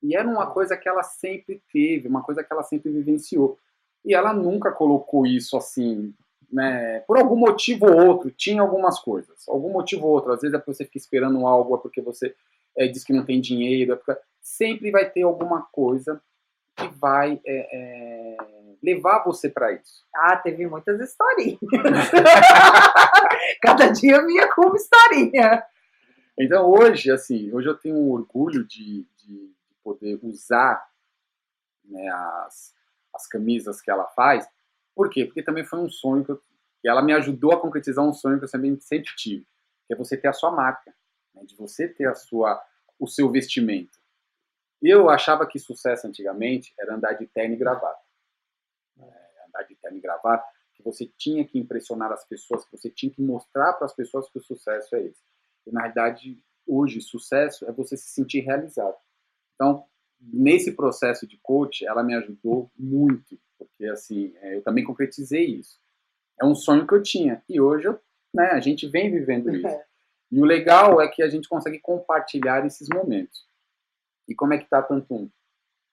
E 0.00 0.14
era 0.14 0.28
uma 0.28 0.48
coisa 0.48 0.76
que 0.76 0.88
ela 0.88 1.02
sempre 1.02 1.60
teve, 1.72 2.06
uma 2.06 2.22
coisa 2.22 2.44
que 2.44 2.52
ela 2.52 2.62
sempre 2.62 2.92
vivenciou. 2.92 3.58
E 4.04 4.14
ela 4.14 4.32
nunca 4.32 4.70
colocou 4.70 5.26
isso 5.26 5.56
assim, 5.56 6.14
né? 6.52 7.00
Por 7.00 7.18
algum 7.18 7.34
motivo 7.34 7.86
ou 7.86 8.06
outro, 8.06 8.30
tinha 8.30 8.62
algumas 8.62 9.00
coisas. 9.00 9.48
Algum 9.48 9.72
motivo 9.72 10.06
ou 10.06 10.12
outro. 10.12 10.32
Às 10.32 10.42
vezes 10.42 10.54
é 10.54 10.58
porque 10.58 10.74
você 10.74 10.84
fica 10.84 10.98
esperando 10.98 11.44
algo, 11.44 11.74
é 11.74 11.78
porque 11.78 12.00
você 12.00 12.32
é, 12.76 12.86
diz 12.86 13.02
que 13.02 13.12
não 13.12 13.24
tem 13.24 13.40
dinheiro. 13.40 13.94
É 13.94 13.96
porque... 13.96 14.16
Sempre 14.40 14.92
vai 14.92 15.10
ter 15.10 15.22
alguma 15.22 15.62
coisa 15.62 16.22
que 16.76 16.86
vai 16.86 17.40
é, 17.44 18.36
é, 18.36 18.61
levar 18.82 19.24
você 19.24 19.48
para 19.48 19.72
isso? 19.72 20.04
Ah, 20.14 20.36
teve 20.36 20.66
muitas 20.66 21.00
historinhas. 21.00 21.60
Cada 23.62 23.88
dia 23.88 24.24
vinha 24.26 24.52
com 24.52 24.66
uma 24.66 24.76
historinha. 24.76 25.64
Então 26.38 26.68
hoje, 26.68 27.10
assim, 27.10 27.52
hoje 27.52 27.68
eu 27.68 27.76
tenho 27.76 27.96
um 27.96 28.10
orgulho 28.10 28.64
de, 28.64 29.06
de 29.18 29.54
poder 29.84 30.18
usar 30.22 30.84
né, 31.84 32.08
as, 32.08 32.74
as 33.14 33.26
camisas 33.26 33.80
que 33.80 33.90
ela 33.90 34.06
faz. 34.08 34.48
Por 34.94 35.10
quê? 35.10 35.24
Porque 35.24 35.42
também 35.42 35.64
foi 35.64 35.78
um 35.78 35.88
sonho 35.88 36.24
que, 36.24 36.32
eu, 36.32 36.42
que 36.80 36.88
ela 36.88 37.02
me 37.02 37.12
ajudou 37.12 37.52
a 37.52 37.60
concretizar 37.60 38.04
um 38.04 38.12
sonho 38.12 38.38
que 38.38 38.44
eu 38.44 38.48
sempre, 38.48 38.80
sempre 38.80 39.14
tive, 39.16 39.46
que 39.86 39.94
é 39.94 39.96
você 39.96 40.16
ter 40.16 40.28
a 40.28 40.32
sua 40.32 40.50
marca, 40.50 40.92
né, 41.34 41.42
de 41.44 41.54
você 41.54 41.88
ter 41.88 42.06
a 42.06 42.14
sua, 42.14 42.62
o 42.98 43.06
seu 43.06 43.30
vestimento. 43.30 44.00
Eu 44.82 45.08
achava 45.08 45.46
que 45.46 45.60
sucesso 45.60 46.08
antigamente 46.08 46.74
era 46.78 46.94
andar 46.94 47.12
de 47.12 47.26
terno 47.26 47.54
e 47.54 47.58
gravata. 47.58 48.01
É, 49.54 49.58
andar 49.58 49.68
de 49.68 49.74
terno 49.76 49.98
e 49.98 50.00
gravata, 50.00 50.44
que 50.74 50.82
você 50.82 51.10
tinha 51.18 51.44
que 51.46 51.58
impressionar 51.58 52.10
as 52.12 52.24
pessoas, 52.26 52.64
que 52.64 52.76
você 52.76 52.90
tinha 52.90 53.12
que 53.12 53.22
mostrar 53.22 53.74
para 53.74 53.86
as 53.86 53.94
pessoas 53.94 54.28
que 54.30 54.38
o 54.38 54.42
sucesso 54.42 54.94
é 54.96 55.02
esse. 55.02 55.22
E 55.66 55.70
na 55.70 55.80
realidade, 55.80 56.42
hoje, 56.66 57.00
sucesso 57.00 57.64
é 57.66 57.72
você 57.72 57.96
se 57.96 58.08
sentir 58.08 58.40
realizado. 58.40 58.96
Então, 59.54 59.84
nesse 60.20 60.72
processo 60.72 61.26
de 61.26 61.38
coach, 61.42 61.84
ela 61.84 62.02
me 62.02 62.14
ajudou 62.14 62.70
muito, 62.78 63.38
porque 63.58 63.84
assim, 63.86 64.32
é, 64.36 64.56
eu 64.56 64.62
também 64.62 64.84
concretizei 64.84 65.44
isso. 65.46 65.80
É 66.40 66.44
um 66.44 66.54
sonho 66.54 66.86
que 66.86 66.94
eu 66.94 67.02
tinha 67.02 67.42
e 67.48 67.60
hoje 67.60 67.86
eu, 67.86 68.00
né, 68.34 68.46
a 68.52 68.60
gente 68.60 68.88
vem 68.88 69.10
vivendo 69.10 69.54
isso. 69.54 69.80
E 70.30 70.40
o 70.40 70.44
legal 70.44 71.00
é 71.00 71.08
que 71.08 71.22
a 71.22 71.28
gente 71.28 71.48
consegue 71.48 71.78
compartilhar 71.78 72.64
esses 72.64 72.88
momentos. 72.88 73.46
E 74.26 74.34
como 74.34 74.54
é 74.54 74.58
que 74.58 74.64
está 74.64 74.78
a 74.78 74.82
Tantum? 74.82 75.28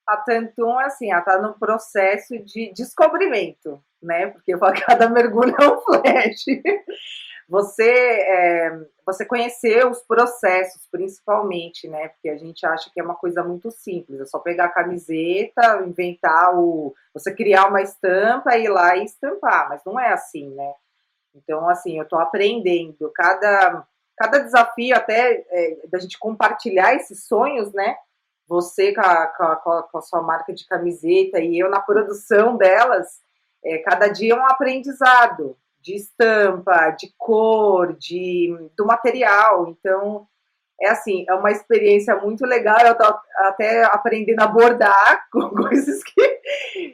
A 0.10 0.18
Tantum, 0.18 0.80
assim, 0.80 1.12
ela 1.12 1.20
está 1.20 1.40
no 1.40 1.54
processo 1.54 2.38
de 2.40 2.74
descobrimento, 2.74 3.80
né? 4.02 4.28
Porque 4.28 4.54
cada 4.86 5.10
mergulho 5.10 5.56
é 5.60 5.68
um 5.68 5.82
flash. 5.82 6.46
Você, 7.48 7.92
é, 7.92 8.80
você 9.04 9.26
conhecer 9.26 9.84
os 9.86 10.04
processos, 10.04 10.88
principalmente, 10.92 11.88
né? 11.88 12.10
Porque 12.10 12.30
a 12.30 12.38
gente 12.38 12.64
acha 12.64 12.92
que 12.94 13.00
é 13.00 13.04
uma 13.04 13.16
coisa 13.16 13.44
muito 13.44 13.72
simples, 13.72 14.20
é 14.20 14.26
só 14.26 14.38
pegar 14.38 14.66
a 14.66 14.72
camiseta, 14.72 15.84
inventar 15.84 16.56
o. 16.56 16.94
Você 17.12 17.34
criar 17.34 17.68
uma 17.68 17.82
estampa, 17.82 18.56
ir 18.56 18.70
lá 18.70 18.96
e 18.96 19.04
estampar, 19.04 19.68
mas 19.68 19.82
não 19.84 20.00
é 20.00 20.14
assim, 20.14 20.50
né? 20.54 20.74
Então, 21.34 21.68
assim, 21.68 21.98
eu 21.98 22.04
estou 22.04 22.20
aprendendo. 22.20 23.12
Cada, 23.16 23.84
cada 24.16 24.40
desafio, 24.40 24.96
até 24.96 25.44
é, 25.50 25.78
da 25.88 25.98
gente 25.98 26.20
compartilhar 26.20 26.94
esses 26.96 27.26
sonhos, 27.26 27.74
né? 27.74 27.96
Você 28.50 28.94
com 28.94 29.02
a, 29.02 29.28
com, 29.28 29.44
a, 29.44 29.84
com 29.84 29.98
a, 30.00 30.02
sua 30.02 30.24
marca 30.24 30.52
de 30.52 30.66
camiseta 30.66 31.40
e 31.40 31.60
eu 31.60 31.70
na 31.70 31.80
produção 31.80 32.58
delas, 32.58 33.08
é, 33.64 33.78
cada 33.78 34.08
dia 34.08 34.34
é 34.34 34.36
um 34.36 34.48
aprendizado 34.48 35.56
de 35.80 35.96
estampa, 35.96 36.90
de 36.92 37.14
cor, 37.16 37.94
de, 37.94 38.54
do 38.76 38.86
material. 38.86 39.70
Então, 39.70 40.28
é 40.82 40.90
assim, 40.90 41.26
é 41.30 41.34
uma 41.36 41.52
experiência 41.52 42.16
muito 42.16 42.44
legal. 42.46 42.80
Eu 42.80 42.98
tô 42.98 43.06
até 43.38 43.84
aprendendo 43.84 44.42
a 44.42 44.48
bordar 44.48 45.28
com 45.32 45.50
coisas 45.50 46.04
que. 46.04 46.42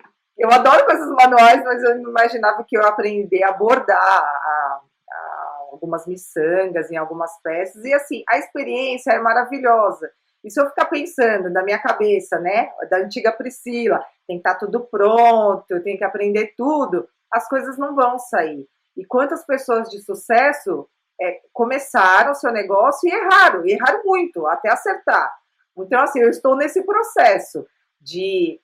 Eu 0.38 0.52
adoro 0.52 0.86
coisas 0.86 1.08
manuais, 1.12 1.64
mas 1.64 1.82
eu 1.82 1.96
não 1.96 2.10
imaginava 2.10 2.62
que 2.68 2.76
eu 2.76 2.82
ia 2.82 2.90
aprender 2.90 3.42
a 3.46 3.54
bordar 3.54 3.98
a, 3.98 4.82
a 5.10 5.66
algumas 5.72 6.06
miçangas 6.06 6.92
em 6.92 6.98
algumas 6.98 7.32
peças. 7.42 7.86
E 7.86 7.94
assim, 7.94 8.22
a 8.28 8.38
experiência 8.38 9.12
é 9.12 9.20
maravilhosa. 9.20 10.12
E 10.46 10.52
se 10.52 10.62
eu 10.62 10.70
ficar 10.70 10.86
pensando 10.86 11.50
na 11.50 11.64
minha 11.64 11.80
cabeça, 11.80 12.40
né, 12.40 12.70
da 12.88 12.98
antiga 12.98 13.32
Priscila, 13.32 14.00
tem 14.28 14.38
que 14.38 14.48
estar 14.48 14.56
tudo 14.60 14.82
pronto, 14.82 15.82
tem 15.82 15.98
que 15.98 16.04
aprender 16.04 16.54
tudo, 16.56 17.10
as 17.32 17.50
coisas 17.50 17.80
não 17.80 17.96
vão 17.96 18.20
sair. 18.20 18.68
E 18.96 19.04
quantas 19.04 19.44
pessoas 19.44 19.90
de 19.90 20.00
sucesso 20.00 20.88
é, 21.20 21.42
começaram 21.52 22.36
seu 22.36 22.52
negócio 22.52 23.10
e 23.10 23.12
erraram, 23.12 23.66
e 23.66 23.72
erraram 23.72 24.04
muito, 24.06 24.46
até 24.46 24.70
acertar. 24.70 25.34
Então, 25.75 26.00
assim, 26.02 26.20
eu 26.20 26.30
estou 26.30 26.56
nesse 26.56 26.84
processo 26.84 27.66
de 28.00 28.60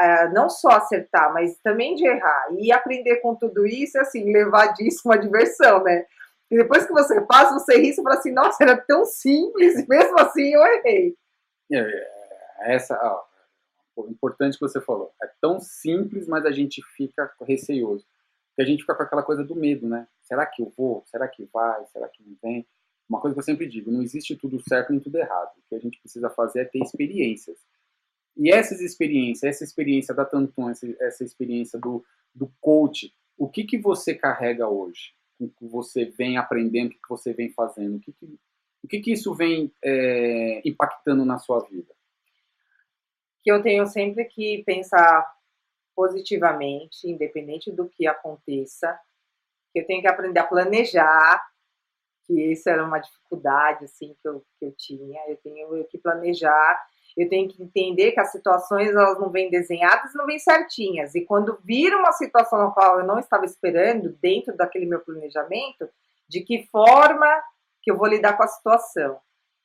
uh, 0.00 0.34
não 0.34 0.50
só 0.50 0.70
acertar, 0.70 1.32
mas 1.32 1.56
também 1.62 1.94
de 1.94 2.06
errar. 2.06 2.48
E 2.58 2.72
aprender 2.72 3.16
com 3.16 3.36
tudo 3.36 3.66
isso, 3.66 3.98
assim, 4.00 4.32
levar 4.32 4.74
disso 4.74 5.02
uma 5.04 5.16
diversão, 5.18 5.82
né? 5.84 6.04
E 6.50 6.56
depois 6.56 6.84
que 6.84 6.92
você 6.92 7.20
passa, 7.20 7.54
você 7.54 7.78
ri 7.78 7.90
e 7.90 7.94
fala 7.94 8.16
assim, 8.16 8.32
nossa, 8.32 8.62
era 8.62 8.76
tão 8.76 9.04
simples, 9.04 9.86
mesmo 9.88 10.18
assim 10.18 10.52
eu 10.52 10.62
errei. 10.66 11.14
É, 11.72 11.78
é, 11.78 12.74
essa, 12.74 12.98
ó, 13.02 13.24
importante 14.08 14.54
que 14.54 14.60
você 14.60 14.80
falou. 14.80 15.12
É 15.22 15.30
tão 15.40 15.60
simples, 15.60 16.26
mas 16.26 16.44
a 16.44 16.50
gente 16.50 16.82
fica 16.96 17.30
receioso. 17.42 18.04
Porque 18.48 18.62
a 18.62 18.64
gente 18.64 18.80
fica 18.80 18.94
com 18.94 19.02
aquela 19.02 19.22
coisa 19.22 19.44
do 19.44 19.54
medo, 19.54 19.88
né? 19.88 20.06
Será 20.22 20.46
que 20.46 20.62
eu 20.62 20.72
vou? 20.76 21.02
Será 21.06 21.28
que 21.28 21.44
vai? 21.52 21.84
Será 21.86 22.08
que 22.08 22.22
não 22.22 22.36
vem? 22.42 22.66
Uma 23.08 23.20
coisa 23.20 23.34
que 23.34 23.40
eu 23.40 23.44
sempre 23.44 23.66
digo, 23.66 23.90
não 23.90 24.02
existe 24.02 24.36
tudo 24.36 24.60
certo 24.60 24.90
nem 24.90 25.00
tudo 25.00 25.18
errado. 25.18 25.50
O 25.58 25.68
que 25.68 25.74
a 25.74 25.80
gente 25.80 25.98
precisa 25.98 26.30
fazer 26.30 26.60
é 26.60 26.64
ter 26.64 26.80
experiências. 26.80 27.58
E 28.36 28.52
essas 28.52 28.80
experiências, 28.80 29.42
essa 29.42 29.64
experiência 29.64 30.14
da 30.14 30.24
Tantum, 30.24 30.70
essa, 30.70 31.24
experiência 31.24 31.78
do, 31.78 32.04
do 32.32 32.48
coach, 32.60 33.12
o 33.36 33.48
que, 33.48 33.64
que 33.64 33.78
você 33.78 34.14
carrega 34.14 34.68
hoje? 34.68 35.12
O 35.40 35.48
que 35.48 35.66
você 35.66 36.04
vem 36.04 36.36
aprendendo, 36.36 36.88
o 36.88 36.90
que, 36.90 37.00
que 37.00 37.08
você 37.08 37.32
vem 37.32 37.50
fazendo? 37.50 37.96
O 37.96 38.00
que, 38.00 38.12
que, 38.12 38.38
o 38.82 38.88
que, 38.88 39.00
que 39.00 39.12
isso 39.12 39.34
vem 39.34 39.72
é, 39.82 40.62
impactando 40.64 41.24
na 41.24 41.38
sua 41.38 41.60
vida? 41.60 41.94
Que 43.42 43.52
eu 43.52 43.62
tenho 43.62 43.86
sempre 43.86 44.24
que 44.24 44.62
pensar 44.64 45.26
positivamente, 45.94 47.08
independente 47.08 47.70
do 47.70 47.88
que 47.88 48.06
aconteça, 48.06 48.98
que 49.72 49.80
eu 49.80 49.86
tenho 49.86 50.00
que 50.00 50.08
aprender 50.08 50.40
a 50.40 50.46
planejar, 50.46 51.42
que 52.26 52.52
isso 52.52 52.68
era 52.68 52.84
uma 52.84 52.98
dificuldade 52.98 53.84
assim 53.84 54.16
que 54.20 54.28
eu, 54.28 54.44
que 54.58 54.64
eu 54.64 54.72
tinha. 54.76 55.20
Eu 55.28 55.36
tenho 55.36 55.84
que 55.84 55.98
planejar, 55.98 56.80
eu 57.16 57.28
tenho 57.28 57.48
que 57.48 57.62
entender 57.62 58.12
que 58.12 58.20
as 58.20 58.30
situações 58.30 58.90
elas 58.90 59.18
não 59.18 59.30
vêm 59.30 59.50
desenhadas, 59.50 60.14
não 60.14 60.26
vêm 60.26 60.38
certinhas. 60.38 61.14
E 61.14 61.24
quando 61.24 61.58
vir 61.64 61.94
uma 61.94 62.12
situação 62.12 62.58
na 62.58 62.70
qual 62.70 63.00
eu 63.00 63.06
não 63.06 63.18
estava 63.18 63.44
esperando, 63.44 64.16
dentro 64.20 64.56
daquele 64.56 64.86
meu 64.86 65.00
planejamento, 65.00 65.88
de 66.28 66.40
que 66.42 66.66
forma 66.68 67.42
que 67.82 67.90
eu 67.90 67.96
vou 67.96 68.06
lidar 68.06 68.36
com 68.36 68.42
a 68.42 68.48
situação. 68.48 69.18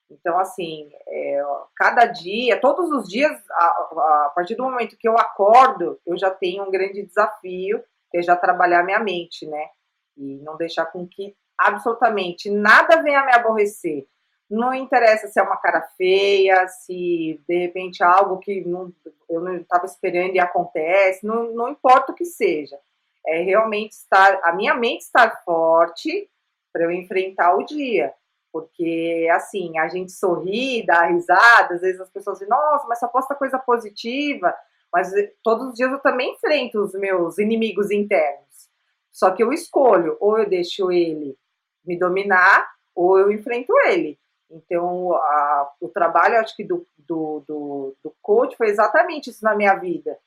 Então, 0.10 0.38
assim, 0.38 0.92
é, 1.08 1.42
cada 1.76 2.06
dia, 2.06 2.60
todos 2.60 2.92
os 2.92 3.10
dias, 3.10 3.32
a, 3.52 3.66
a, 3.66 4.32
partir 4.36 4.56
do 4.56 4.64
momento 4.64 4.98
que 4.98 5.08
eu 5.08 5.18
acordo, 5.18 6.00
eu 6.06 6.18
já 6.18 6.30
tenho 6.30 6.64
um 6.64 6.72
grande 6.72 7.04
desafio, 7.04 7.84
que 8.12 8.20
é 8.20 8.22
já 8.22 8.36
trabalhar 8.36 8.84
minha 8.84 9.00
mente, 9.00 9.48
né? 9.48 9.70
e 10.18 10.38
não 10.38 10.58
deixar 10.58 10.86
com 10.88 11.08
que 11.08 11.36
absolutamente 11.58 12.50
nada 12.50 13.02
venha 13.02 13.26
me 13.26 13.34
aborrecer. 13.34 14.08
Não 14.50 14.74
interessa 14.74 15.28
se 15.28 15.40
é 15.40 15.44
uma 15.44 15.58
cara 15.58 15.82
feia, 15.98 16.68
se 16.68 17.42
de 17.48 17.58
repente 17.58 18.04
algo 18.04 18.38
que 18.38 18.62
não, 18.62 18.94
eu 19.30 19.42
não 19.42 19.58
estava 19.58 19.86
esperando 19.86 20.36
e 20.36 20.40
acontece, 20.40 21.26
não, 21.26 21.52
não 21.54 21.70
importa 21.70 22.12
o 22.12 22.16
que 22.16 22.26
seja. 22.26 22.78
É 23.26 23.42
realmente 23.42 23.94
estar, 23.94 24.40
a 24.44 24.54
minha 24.54 24.76
mente 24.76 25.02
estar 25.02 25.44
forte 25.44 26.30
para 26.76 26.84
eu 26.84 26.92
enfrentar 26.92 27.56
o 27.56 27.64
dia. 27.64 28.14
Porque, 28.52 29.30
assim, 29.32 29.78
a 29.78 29.88
gente 29.88 30.12
sorri, 30.12 30.86
dá 30.86 31.06
risada, 31.06 31.76
às 31.76 31.82
vezes 31.82 32.02
as 32.02 32.10
pessoas 32.10 32.38
dizem, 32.38 32.50
nossa, 32.50 32.86
mas 32.86 33.00
só 33.00 33.08
posta 33.08 33.34
coisa 33.34 33.58
positiva. 33.58 34.54
Mas 34.92 35.14
eh, 35.14 35.32
todos 35.42 35.70
os 35.70 35.74
dias 35.76 35.90
eu 35.90 36.00
também 36.00 36.34
enfrento 36.34 36.84
os 36.84 36.94
meus 36.94 37.38
inimigos 37.38 37.92
internos. 37.92 38.70
Só 39.10 39.32
que 39.32 39.42
eu 39.42 39.54
escolho, 39.54 40.18
ou 40.20 40.38
eu 40.38 40.50
deixo 40.50 40.92
ele 40.92 41.38
me 41.86 41.98
dominar, 41.98 42.70
ou 42.94 43.18
eu 43.18 43.32
enfrento 43.32 43.72
ele. 43.88 44.20
Então, 44.52 45.14
a, 45.14 45.72
o 45.80 45.88
trabalho, 45.88 46.40
acho 46.40 46.58
que 46.58 46.64
do, 46.66 46.86
do, 46.98 47.42
do, 47.48 47.96
do 48.04 48.14
coach 48.22 48.58
foi 48.58 48.68
exatamente 48.68 49.30
isso 49.30 49.46
na 49.46 49.56
minha 49.56 49.76
vida. 49.76 50.18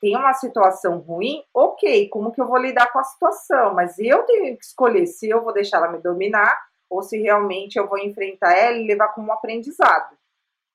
Tem 0.00 0.16
uma 0.16 0.34
situação 0.34 0.98
ruim, 0.98 1.42
ok, 1.52 2.08
como 2.08 2.32
que 2.32 2.40
eu 2.40 2.46
vou 2.46 2.58
lidar 2.58 2.92
com 2.92 2.98
a 2.98 3.04
situação? 3.04 3.74
Mas 3.74 3.98
eu 3.98 4.22
tenho 4.24 4.56
que 4.56 4.64
escolher 4.64 5.06
se 5.06 5.28
eu 5.28 5.42
vou 5.42 5.52
deixar 5.52 5.78
ela 5.78 5.92
me 5.92 5.98
dominar 5.98 6.56
ou 6.88 7.02
se 7.02 7.20
realmente 7.20 7.76
eu 7.76 7.88
vou 7.88 7.98
enfrentar 7.98 8.52
ela 8.52 8.76
e 8.76 8.86
levar 8.86 9.08
como 9.08 9.28
um 9.28 9.32
aprendizado. 9.32 10.16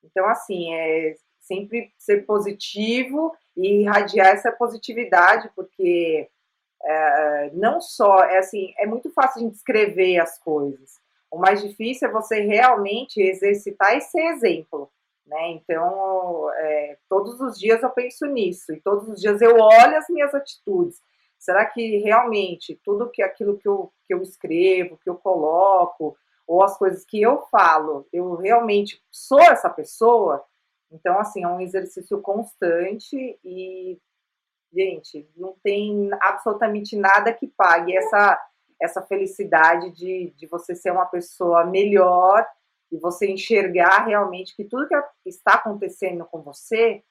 Então, 0.02 0.26
assim, 0.26 0.72
é 0.74 1.14
sempre 1.40 1.92
ser 1.98 2.24
positivo 2.24 3.34
e 3.56 3.82
irradiar 3.82 4.28
essa 4.28 4.52
positividade, 4.52 5.50
porque 5.54 6.28
é, 6.82 7.50
não 7.52 7.80
só, 7.80 8.24
é 8.24 8.38
assim, 8.38 8.72
é 8.78 8.86
muito 8.86 9.10
fácil 9.10 9.42
de 9.42 9.50
descrever 9.50 10.18
as 10.18 10.38
coisas. 10.38 11.00
O 11.30 11.38
mais 11.38 11.62
difícil 11.62 12.08
é 12.08 12.12
você 12.12 12.40
realmente 12.40 13.20
exercitar 13.20 13.96
e 13.96 14.00
ser 14.00 14.22
exemplo. 14.32 14.90
Né? 15.26 15.52
Então, 15.52 16.50
é, 16.54 16.98
todos 17.08 17.40
os 17.40 17.58
dias 17.58 17.82
eu 17.82 17.90
penso 17.90 18.26
nisso 18.26 18.72
e 18.72 18.80
todos 18.80 19.08
os 19.08 19.20
dias 19.20 19.40
eu 19.40 19.56
olho 19.56 19.96
as 19.96 20.08
minhas 20.08 20.34
atitudes. 20.34 21.00
Será 21.38 21.64
que 21.64 21.98
realmente 21.98 22.80
tudo 22.84 23.10
que 23.10 23.22
aquilo 23.22 23.58
que 23.58 23.68
eu, 23.68 23.92
que 24.06 24.14
eu 24.14 24.22
escrevo, 24.22 24.98
que 24.98 25.08
eu 25.08 25.16
coloco, 25.16 26.16
ou 26.46 26.62
as 26.62 26.76
coisas 26.76 27.04
que 27.04 27.20
eu 27.20 27.42
falo, 27.50 28.06
eu 28.12 28.34
realmente 28.36 29.02
sou 29.10 29.40
essa 29.40 29.70
pessoa? 29.70 30.44
Então, 30.90 31.18
assim, 31.18 31.42
é 31.42 31.48
um 31.48 31.60
exercício 31.60 32.20
constante 32.20 33.38
e 33.42 33.98
gente, 34.72 35.28
não 35.36 35.54
tem 35.62 36.10
absolutamente 36.20 36.96
nada 36.96 37.32
que 37.32 37.46
pague 37.46 37.96
essa, 37.96 38.38
essa 38.80 39.02
felicidade 39.02 39.90
de, 39.90 40.34
de 40.36 40.46
você 40.46 40.74
ser 40.74 40.90
uma 40.90 41.06
pessoa 41.06 41.64
melhor 41.64 42.44
e 42.94 42.98
você 42.98 43.26
enxergar 43.26 44.06
realmente 44.06 44.54
que 44.54 44.64
tudo 44.64 44.88
que 44.88 45.28
está 45.28 45.54
acontecendo 45.54 46.24
com 46.26 46.42
você 46.42 47.02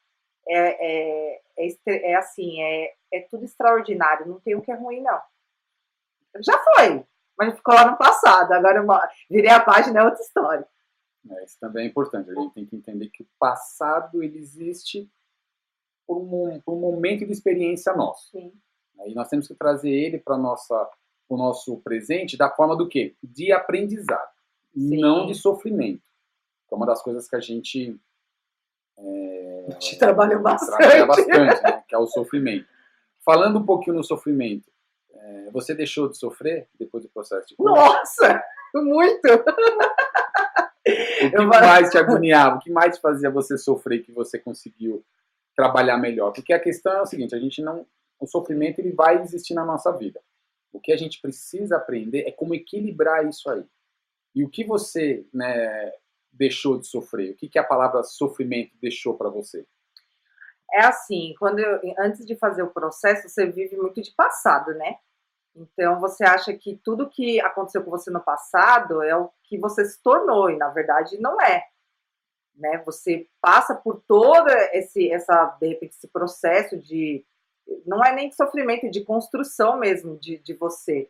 é, 0.48 1.36
é, 1.36 1.42
é, 1.58 2.12
é 2.12 2.16
assim, 2.16 2.62
é, 2.62 2.94
é 3.12 3.22
tudo 3.30 3.44
extraordinário, 3.44 4.28
não 4.28 4.40
tem 4.40 4.56
o 4.56 4.62
que 4.62 4.72
é 4.72 4.76
ruim, 4.76 5.02
não. 5.02 5.22
Já 6.42 6.58
foi, 6.60 7.06
mas 7.38 7.56
ficou 7.56 7.76
lá 7.76 7.92
no 7.92 7.98
passado, 7.98 8.54
agora 8.54 8.80
eu 8.80 8.88
virei 9.30 9.52
a 9.52 9.60
página, 9.60 10.00
é 10.00 10.04
outra 10.04 10.22
história. 10.22 10.68
É, 11.30 11.44
isso 11.44 11.58
também 11.60 11.86
é 11.86 11.90
importante, 11.90 12.30
a 12.30 12.34
gente 12.34 12.54
tem 12.54 12.66
que 12.66 12.76
entender 12.76 13.10
que 13.10 13.24
o 13.24 13.28
passado 13.38 14.24
ele 14.24 14.38
existe 14.38 15.10
por 16.08 16.18
um, 16.18 16.60
por 16.62 16.74
um 16.74 16.80
momento 16.80 17.26
de 17.26 17.32
experiência 17.32 17.94
nosso. 17.94 18.32
Sim. 18.32 18.54
E 19.06 19.14
nós 19.14 19.28
temos 19.28 19.48
que 19.48 19.56
trazer 19.56 19.90
ele 19.90 20.18
para 20.18 20.36
o 20.36 21.38
nosso 21.38 21.82
presente 21.82 22.38
da 22.38 22.50
forma 22.50 22.76
do 22.76 22.88
quê? 22.88 23.16
De 23.22 23.52
aprendizado, 23.52 24.33
Sim. 24.76 25.00
não 25.00 25.26
de 25.26 25.36
sofrimento. 25.36 26.04
Que 26.68 26.74
é 26.74 26.78
uma 26.78 26.86
das 26.86 27.02
coisas 27.02 27.28
que 27.28 27.36
a 27.36 27.40
gente. 27.40 28.00
É, 28.98 29.66
a 29.68 29.72
gente 29.72 29.98
trabalha 29.98 30.38
bastante. 30.38 30.78
Trabalha 30.78 31.06
bastante, 31.06 31.64
né? 31.64 31.84
que 31.88 31.96
é 31.96 31.98
o 31.98 32.08
sofrimento. 32.08 32.68
Falando 33.24 33.60
um 33.60 33.66
pouquinho 33.66 33.96
no 33.96 34.04
sofrimento, 34.04 34.70
é, 35.14 35.50
você 35.52 35.74
deixou 35.74 36.10
de 36.10 36.18
sofrer 36.18 36.68
depois 36.78 37.04
do 37.04 37.10
processo 37.10 37.48
de 37.48 37.56
cura? 37.56 37.74
Nossa! 37.74 38.44
Muito! 38.76 39.28
O 40.86 41.32
que 41.32 41.46
mais 41.46 41.90
te 41.90 41.98
agoniava? 41.98 42.58
O 42.58 42.60
que 42.60 42.70
mais 42.70 42.98
fazia 42.98 43.30
você 43.30 43.58
sofrer 43.58 44.04
que 44.04 44.12
você 44.12 44.38
conseguiu 44.38 45.06
trabalhar 45.56 45.98
melhor. 45.98 46.34
Porque 46.34 46.54
a 46.54 46.60
questão 46.60 46.94
é 46.94 47.02
o 47.02 47.06
seguinte, 47.06 47.36
a 47.36 47.40
gente 47.40 47.62
não, 47.62 47.86
o 48.20 48.28
sofrimento 48.28 48.80
ele 48.80 48.92
vai 48.92 49.22
existir 49.22 49.54
na 49.54 49.66
nossa 49.66 49.92
vida. 49.92 50.20
O 50.72 50.80
que 50.80 50.92
a 50.92 50.98
gente 50.98 51.22
precisa 51.22 51.78
aprender 51.78 52.28
é 52.28 52.32
como 52.32 52.56
equilibrar 52.56 53.28
isso 53.28 53.50
aí. 53.50 53.64
E 54.36 54.44
o 54.44 54.50
que 54.50 54.64
você 54.64 55.26
né, 55.34 55.92
deixou 56.32 56.80
de 56.80 56.88
sofrer? 56.88 57.32
O 57.32 57.36
que, 57.36 57.50
que 57.50 57.60
a 57.60 57.64
palavra 57.64 58.04
sofrimento 58.04 58.72
deixou 58.82 59.16
para 59.16 59.30
você? 59.30 59.66
É 60.72 60.86
assim, 60.86 61.36
quando 61.38 61.60
eu, 61.60 61.80
antes 62.00 62.26
de 62.26 62.36
fazer 62.36 62.64
o 62.64 62.72
processo, 62.72 63.30
você 63.30 63.46
vive 63.46 63.78
muito 63.78 64.02
de 64.02 64.12
passado, 64.12 64.74
né? 64.74 64.98
Então 65.56 66.00
você 66.00 66.24
acha 66.24 66.52
que 66.54 66.80
tudo 66.84 67.10
que 67.10 67.40
aconteceu 67.40 67.84
com 67.84 67.92
você 67.92 68.10
no 68.10 68.22
passado 68.22 69.04
é 69.04 69.16
o 69.16 69.30
que 69.44 69.58
você 69.58 69.86
se 69.86 70.02
tornou, 70.02 70.50
e 70.50 70.58
na 70.58 70.70
verdade 70.70 71.20
não 71.20 71.40
é 71.40 71.68
né? 72.56 72.82
Você 72.86 73.28
passa 73.42 73.76
por 73.76 74.02
todo 74.08 74.50
esse, 74.74 75.12
essa, 75.12 75.46
de 75.60 75.68
repente, 75.68 75.96
esse 75.96 76.08
processo 76.08 76.78
de, 76.78 77.26
não 77.86 78.04
é 78.04 78.14
nem 78.14 78.30
de 78.30 78.36
sofrimento, 78.36 78.86
é 78.86 78.90
de 78.90 79.04
construção 79.04 79.78
mesmo 79.78 80.18
de, 80.18 80.38
de 80.38 80.54
você. 80.54 81.10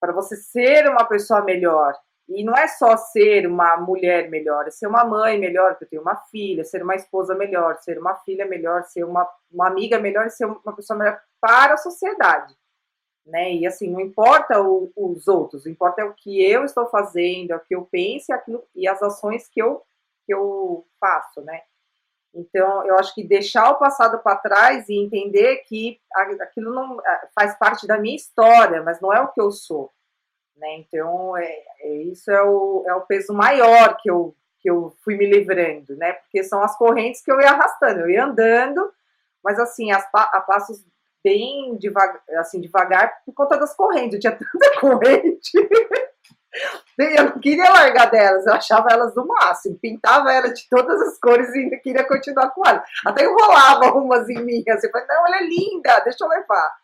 Para 0.00 0.12
você 0.12 0.36
ser 0.36 0.88
uma 0.88 1.04
pessoa 1.04 1.42
melhor. 1.42 1.94
E 2.28 2.42
não 2.42 2.54
é 2.54 2.66
só 2.66 2.96
ser 2.96 3.46
uma 3.46 3.76
mulher 3.76 4.28
melhor, 4.28 4.66
é 4.66 4.70
ser 4.70 4.88
uma 4.88 5.04
mãe 5.04 5.38
melhor, 5.38 5.72
porque 5.72 5.84
eu 5.84 5.88
tenho 5.90 6.02
uma 6.02 6.16
filha, 6.16 6.64
ser 6.64 6.82
uma 6.82 6.96
esposa 6.96 7.34
melhor, 7.36 7.78
ser 7.78 7.98
uma 7.98 8.16
filha 8.16 8.44
melhor, 8.44 8.82
ser 8.84 9.04
uma, 9.04 9.28
uma 9.50 9.68
amiga 9.68 9.98
melhor, 10.00 10.28
ser 10.30 10.44
uma 10.44 10.74
pessoa 10.74 10.98
melhor 10.98 11.20
para 11.40 11.74
a 11.74 11.78
sociedade. 11.78 12.56
Né? 13.24 13.54
E 13.54 13.66
assim, 13.66 13.90
não 13.90 14.00
importa 14.00 14.60
o, 14.60 14.92
os 14.96 15.28
outros, 15.28 15.66
importa 15.66 16.02
é 16.02 16.04
o 16.04 16.14
que 16.14 16.44
eu 16.44 16.64
estou 16.64 16.88
fazendo, 16.88 17.52
é 17.52 17.56
o 17.56 17.60
que 17.60 17.74
eu 17.74 17.86
penso 17.90 18.32
aquilo, 18.32 18.64
e 18.74 18.88
as 18.88 19.00
ações 19.02 19.48
que 19.48 19.62
eu, 19.62 19.82
que 20.24 20.34
eu 20.34 20.84
faço, 21.00 21.40
né? 21.42 21.62
Então, 22.34 22.86
eu 22.86 22.98
acho 22.98 23.14
que 23.14 23.24
deixar 23.24 23.70
o 23.70 23.78
passado 23.78 24.18
para 24.18 24.36
trás 24.36 24.88
e 24.88 24.94
entender 24.94 25.56
que 25.66 25.98
aquilo 26.40 26.72
não 26.74 26.98
faz 27.34 27.58
parte 27.58 27.86
da 27.86 27.98
minha 27.98 28.14
história, 28.14 28.82
mas 28.82 29.00
não 29.00 29.12
é 29.12 29.20
o 29.22 29.32
que 29.32 29.40
eu 29.40 29.50
sou. 29.50 29.90
Né? 30.56 30.78
Então, 30.78 31.36
é, 31.36 31.58
é, 31.80 31.92
isso 32.04 32.30
é 32.30 32.42
o, 32.42 32.84
é 32.86 32.94
o 32.94 33.02
peso 33.02 33.32
maior 33.32 33.96
que 34.00 34.10
eu, 34.10 34.34
que 34.60 34.70
eu 34.70 34.92
fui 35.04 35.16
me 35.16 35.26
livrando, 35.26 35.96
né? 35.96 36.14
Porque 36.14 36.42
são 36.44 36.62
as 36.62 36.76
correntes 36.76 37.22
que 37.22 37.30
eu 37.30 37.40
ia 37.40 37.50
arrastando, 37.50 38.00
eu 38.00 38.10
ia 38.10 38.24
andando, 38.24 38.90
mas 39.44 39.58
assim, 39.58 39.92
as, 39.92 40.06
a 40.12 40.40
passos 40.40 40.82
bem 41.22 41.76
devagar, 41.76 42.22
assim, 42.38 42.60
devagar 42.60 43.12
por 43.24 43.34
conta 43.34 43.58
das 43.58 43.74
correntes. 43.74 44.14
Eu 44.14 44.20
tinha 44.20 44.32
tanta 44.32 44.80
corrente 44.80 45.52
Eu 46.98 47.24
não 47.24 47.40
queria 47.40 47.70
largar 47.70 48.10
delas, 48.10 48.46
eu 48.46 48.54
achava 48.54 48.88
elas 48.90 49.14
do 49.14 49.26
máximo, 49.26 49.78
pintava 49.78 50.32
elas 50.32 50.58
de 50.58 50.68
todas 50.68 51.00
as 51.02 51.18
cores 51.18 51.54
e 51.54 51.58
ainda 51.58 51.76
queria 51.76 52.04
continuar 52.04 52.50
com 52.50 52.66
elas. 52.66 52.82
Até 53.04 53.24
enrolava 53.24 53.92
umas 53.92 54.28
em 54.28 54.42
mim, 54.42 54.64
assim, 54.68 54.90
falei, 54.90 55.06
não, 55.06 55.26
ela 55.26 55.36
é 55.38 55.46
linda, 55.46 56.00
deixa 56.00 56.24
eu 56.24 56.28
levar. 56.28 56.74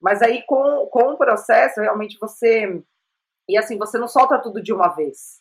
Mas 0.00 0.20
aí 0.20 0.42
com, 0.46 0.86
com 0.90 1.12
o 1.12 1.16
processo, 1.16 1.80
realmente 1.80 2.18
você. 2.20 2.82
E 3.48 3.56
assim, 3.56 3.78
você 3.78 3.98
não 3.98 4.08
solta 4.08 4.38
tudo 4.38 4.62
de 4.62 4.72
uma 4.72 4.88
vez. 4.88 5.40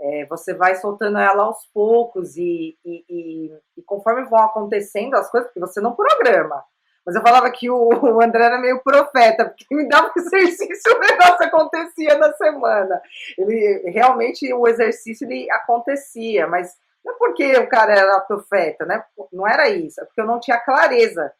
É, 0.00 0.26
você 0.26 0.52
vai 0.52 0.74
soltando 0.76 1.18
ela 1.18 1.44
aos 1.44 1.66
poucos 1.72 2.36
e, 2.36 2.76
e, 2.84 3.04
e, 3.08 3.58
e 3.76 3.82
conforme 3.82 4.24
vão 4.24 4.40
acontecendo 4.40 5.14
as 5.14 5.30
coisas, 5.30 5.48
porque 5.48 5.60
você 5.60 5.80
não 5.80 5.94
programa. 5.94 6.64
Mas 7.06 7.14
eu 7.14 7.22
falava 7.22 7.50
que 7.50 7.70
o, 7.70 7.76
o 8.16 8.22
André 8.22 8.44
era 8.44 8.58
meio 8.58 8.82
profeta, 8.82 9.46
porque 9.46 9.74
me 9.74 9.88
dava 9.88 10.12
exercício, 10.16 10.96
o 10.96 11.00
negócio 11.00 11.46
acontecia 11.46 12.18
na 12.18 12.32
semana. 12.32 13.00
Ele 13.38 13.90
realmente 13.90 14.52
o 14.52 14.66
exercício 14.66 15.26
ele 15.26 15.50
acontecia, 15.50 16.46
mas 16.46 16.74
não 17.04 17.14
é 17.14 17.18
porque 17.18 17.56
o 17.58 17.68
cara 17.68 17.92
era 17.92 18.20
profeta, 18.20 18.86
né? 18.86 19.04
Não 19.32 19.46
era 19.46 19.68
isso, 19.68 20.00
é 20.00 20.04
porque 20.04 20.20
eu 20.20 20.26
não 20.26 20.40
tinha 20.40 20.58
clareza 20.58 21.32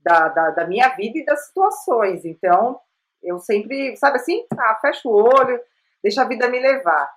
da, 0.00 0.28
da, 0.28 0.50
da 0.50 0.66
minha 0.66 0.88
vida 0.90 1.18
e 1.18 1.24
das 1.24 1.46
situações. 1.46 2.24
Então, 2.24 2.80
eu 3.22 3.38
sempre, 3.38 3.96
sabe 3.96 4.16
assim, 4.16 4.46
ah, 4.58 4.78
fecha 4.80 5.08
o 5.08 5.12
olho, 5.12 5.60
deixa 6.02 6.22
a 6.22 6.28
vida 6.28 6.48
me 6.48 6.60
levar. 6.60 7.10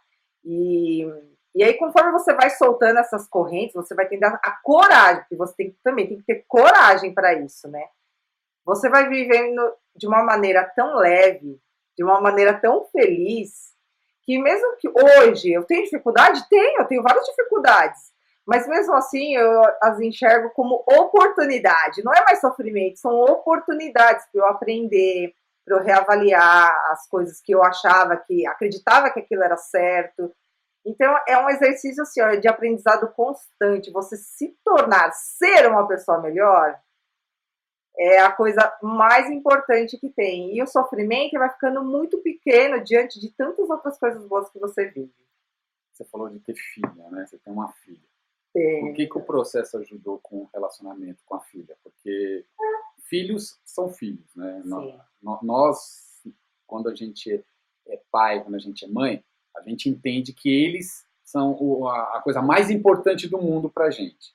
E 0.43 1.05
e 1.53 1.63
aí, 1.63 1.73
conforme 1.73 2.11
você 2.11 2.33
vai 2.33 2.49
soltando 2.49 2.99
essas 2.99 3.27
correntes, 3.27 3.73
você 3.73 3.93
vai 3.93 4.07
tendo 4.07 4.23
a, 4.23 4.39
a 4.41 4.51
coragem, 4.63 5.21
porque 5.23 5.35
você 5.35 5.53
tem, 5.55 5.77
também 5.83 6.07
tem 6.07 6.17
que 6.17 6.23
ter 6.23 6.45
coragem 6.47 7.13
para 7.13 7.33
isso, 7.33 7.67
né? 7.67 7.83
Você 8.65 8.89
vai 8.89 9.09
vivendo 9.09 9.61
de 9.95 10.07
uma 10.07 10.23
maneira 10.23 10.63
tão 10.75 10.95
leve, 10.95 11.59
de 11.97 12.03
uma 12.03 12.21
maneira 12.21 12.53
tão 12.53 12.85
feliz, 12.85 13.73
que 14.23 14.37
mesmo 14.39 14.77
que 14.77 14.87
hoje 14.87 15.51
eu 15.51 15.63
tenho 15.65 15.83
dificuldade, 15.83 16.47
tenho, 16.49 16.79
eu 16.79 16.87
tenho 16.87 17.03
várias 17.03 17.25
dificuldades, 17.25 17.99
mas 18.45 18.65
mesmo 18.67 18.93
assim 18.93 19.35
eu 19.35 19.61
as 19.81 19.99
enxergo 19.99 20.51
como 20.51 20.83
oportunidade, 20.87 22.03
não 22.03 22.13
é 22.13 22.23
mais 22.23 22.39
sofrimento, 22.39 22.97
são 22.97 23.11
oportunidades 23.11 24.25
para 24.31 24.41
eu 24.41 24.47
aprender, 24.47 25.33
para 25.65 25.77
eu 25.77 25.83
reavaliar 25.83 26.73
as 26.91 27.07
coisas 27.07 27.41
que 27.41 27.53
eu 27.53 27.63
achava 27.63 28.17
que 28.17 28.45
acreditava 28.47 29.11
que 29.11 29.19
aquilo 29.19 29.43
era 29.43 29.57
certo, 29.57 30.33
então, 30.85 31.15
é 31.27 31.37
um 31.37 31.49
exercício 31.49 32.01
assim, 32.01 32.21
ó, 32.21 32.35
de 32.35 32.47
aprendizado 32.47 33.11
constante. 33.13 33.91
Você 33.91 34.17
se 34.17 34.57
tornar, 34.63 35.11
ser 35.11 35.67
uma 35.67 35.87
pessoa 35.87 36.19
melhor, 36.19 36.79
é 37.97 38.19
a 38.19 38.31
coisa 38.31 38.75
mais 38.81 39.29
importante 39.29 39.97
que 39.97 40.09
tem. 40.09 40.55
E 40.55 40.61
o 40.61 40.67
sofrimento 40.67 41.37
vai 41.37 41.49
ficando 41.51 41.83
muito 41.83 42.17
pequeno 42.19 42.83
diante 42.83 43.19
de 43.19 43.31
tantas 43.31 43.69
outras 43.69 43.97
coisas 43.99 44.25
boas 44.27 44.49
que 44.49 44.59
você 44.59 44.85
vive. 44.85 45.13
Você 45.93 46.05
falou 46.05 46.29
de 46.29 46.39
ter 46.39 46.55
filha, 46.55 47.09
né? 47.11 47.25
Você 47.27 47.37
tem 47.37 47.53
uma 47.53 47.71
filha. 47.73 48.10
Tem. 48.53 48.81
Por 48.81 48.93
que, 48.93 49.07
que 49.07 49.17
o 49.17 49.23
processo 49.23 49.77
ajudou 49.77 50.19
com 50.19 50.43
o 50.43 50.49
relacionamento 50.53 51.23
com 51.25 51.35
a 51.35 51.39
filha? 51.39 51.77
Porque 51.83 52.45
filhos 53.07 53.59
são 53.63 53.89
filhos, 53.89 54.35
né? 54.35 54.61
Sim. 54.63 54.99
Nós, 55.41 56.21
quando 56.67 56.89
a 56.89 56.95
gente 56.95 57.43
é 57.87 57.99
pai, 58.11 58.41
quando 58.41 58.55
a 58.55 58.59
gente 58.59 58.85
é 58.85 58.87
mãe, 58.87 59.23
a 59.55 59.61
gente 59.61 59.89
entende 59.89 60.33
que 60.33 60.49
eles 60.49 61.05
são 61.23 61.87
a 61.87 62.21
coisa 62.21 62.41
mais 62.41 62.69
importante 62.69 63.27
do 63.27 63.37
mundo 63.37 63.69
para 63.69 63.85
a 63.85 63.91
gente. 63.91 64.33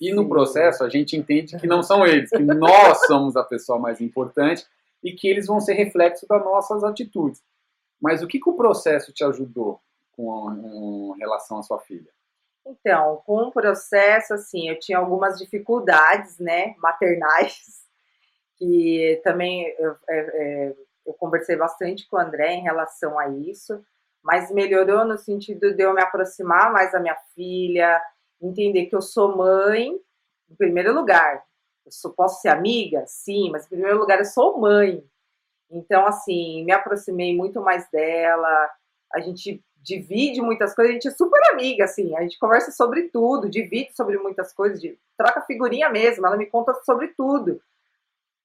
E 0.00 0.12
no 0.12 0.22
Sim. 0.22 0.28
processo 0.28 0.84
a 0.84 0.88
gente 0.88 1.16
entende 1.16 1.58
que 1.58 1.66
não 1.66 1.82
são 1.82 2.06
eles, 2.06 2.30
que 2.30 2.38
nós 2.38 3.06
somos 3.06 3.36
a 3.36 3.44
pessoa 3.44 3.78
mais 3.78 4.00
importante 4.00 4.64
e 5.02 5.12
que 5.12 5.28
eles 5.28 5.46
vão 5.46 5.60
ser 5.60 5.74
reflexo 5.74 6.26
das 6.28 6.42
nossas 6.44 6.84
atitudes. 6.84 7.42
Mas 8.00 8.22
o 8.22 8.26
que, 8.26 8.40
que 8.40 8.48
o 8.48 8.56
processo 8.56 9.12
te 9.12 9.22
ajudou 9.24 9.80
com, 10.12 10.56
com 10.60 11.12
relação 11.18 11.58
à 11.58 11.62
sua 11.62 11.78
filha? 11.78 12.10
Então, 12.66 13.22
com 13.26 13.48
o 13.48 13.52
processo, 13.52 14.34
assim, 14.34 14.68
eu 14.68 14.78
tinha 14.78 14.98
algumas 14.98 15.38
dificuldades, 15.38 16.38
né, 16.38 16.74
maternais, 16.78 17.84
que 18.56 19.20
também 19.24 19.74
eu, 19.78 19.96
é, 20.08 20.18
é, 20.18 20.76
eu 21.06 21.14
conversei 21.14 21.56
bastante 21.56 22.08
com 22.08 22.16
o 22.16 22.20
André 22.20 22.52
em 22.54 22.62
relação 22.62 23.18
a 23.18 23.28
isso 23.28 23.82
mas 24.22 24.50
melhorou 24.50 25.04
no 25.04 25.16
sentido 25.18 25.74
de 25.74 25.82
eu 25.82 25.94
me 25.94 26.02
aproximar 26.02 26.72
mais 26.72 26.92
da 26.92 27.00
minha 27.00 27.16
filha, 27.34 28.00
entender 28.40 28.86
que 28.86 28.94
eu 28.94 29.00
sou 29.02 29.36
mãe, 29.36 29.98
em 30.50 30.54
primeiro 30.56 30.92
lugar. 30.94 31.42
Eu 31.84 31.92
sou, 31.92 32.12
posso 32.12 32.40
ser 32.40 32.48
amiga? 32.48 33.04
Sim, 33.06 33.50
mas 33.50 33.64
em 33.64 33.70
primeiro 33.70 33.98
lugar 33.98 34.18
eu 34.18 34.24
sou 34.24 34.58
mãe. 34.58 35.02
Então, 35.70 36.06
assim, 36.06 36.64
me 36.64 36.72
aproximei 36.72 37.36
muito 37.36 37.60
mais 37.60 37.88
dela, 37.90 38.70
a 39.12 39.20
gente 39.20 39.62
divide 39.82 40.40
muitas 40.40 40.74
coisas, 40.74 40.90
a 40.90 40.94
gente 40.94 41.08
é 41.08 41.12
super 41.12 41.40
amiga, 41.52 41.84
assim, 41.84 42.16
a 42.16 42.22
gente 42.22 42.38
conversa 42.38 42.70
sobre 42.70 43.08
tudo, 43.08 43.48
divide 43.48 43.94
sobre 43.94 44.18
muitas 44.18 44.52
coisas, 44.52 44.80
troca 45.16 45.40
figurinha 45.42 45.88
mesmo, 45.88 46.26
ela 46.26 46.36
me 46.36 46.46
conta 46.46 46.74
sobre 46.84 47.08
tudo. 47.08 47.60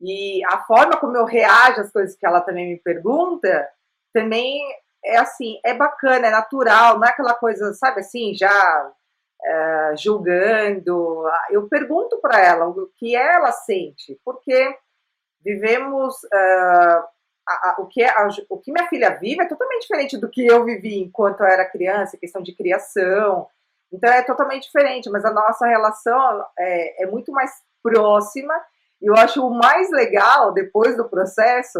E 0.01 0.41
a 0.45 0.59
forma 0.63 0.97
como 0.97 1.15
eu 1.15 1.25
reajo 1.25 1.81
às 1.81 1.91
coisas 1.91 2.15
que 2.15 2.25
ela 2.25 2.41
também 2.41 2.69
me 2.69 2.79
pergunta, 2.79 3.69
também 4.13 4.61
é 5.03 5.17
assim, 5.17 5.59
é 5.63 5.73
bacana, 5.73 6.27
é 6.27 6.31
natural, 6.31 6.97
não 6.97 7.07
é 7.07 7.11
aquela 7.11 7.33
coisa, 7.33 7.73
sabe 7.73 8.01
assim, 8.01 8.33
já 8.33 8.91
é, 9.43 9.93
julgando. 9.97 11.23
Eu 11.49 11.67
pergunto 11.67 12.19
para 12.19 12.39
ela 12.39 12.67
o 12.67 12.89
que 12.95 13.15
ela 13.15 13.51
sente, 13.51 14.19
porque 14.23 14.75
vivemos. 15.43 16.15
A, 17.47 17.69
a, 17.69 17.75
o, 17.79 17.87
que 17.87 18.01
é, 18.01 18.09
a, 18.09 18.27
o 18.49 18.59
que 18.59 18.71
minha 18.71 18.87
filha 18.87 19.17
vive 19.19 19.41
é 19.41 19.47
totalmente 19.47 19.81
diferente 19.81 20.17
do 20.17 20.29
que 20.29 20.45
eu 20.45 20.65
vivi 20.65 20.99
enquanto 20.99 21.41
eu 21.41 21.47
era 21.47 21.69
criança, 21.69 22.17
questão 22.17 22.41
de 22.41 22.55
criação. 22.55 23.47
Então 23.91 24.11
é 24.11 24.23
totalmente 24.23 24.63
diferente, 24.63 25.09
mas 25.09 25.23
a 25.23 25.31
nossa 25.31 25.65
relação 25.65 26.45
é, 26.57 27.03
é 27.03 27.07
muito 27.07 27.31
mais 27.31 27.51
próxima. 27.83 28.53
E 29.01 29.07
eu 29.07 29.15
acho 29.15 29.45
o 29.45 29.53
mais 29.53 29.89
legal 29.91 30.53
depois 30.53 30.97
do 30.97 31.07
processo 31.07 31.79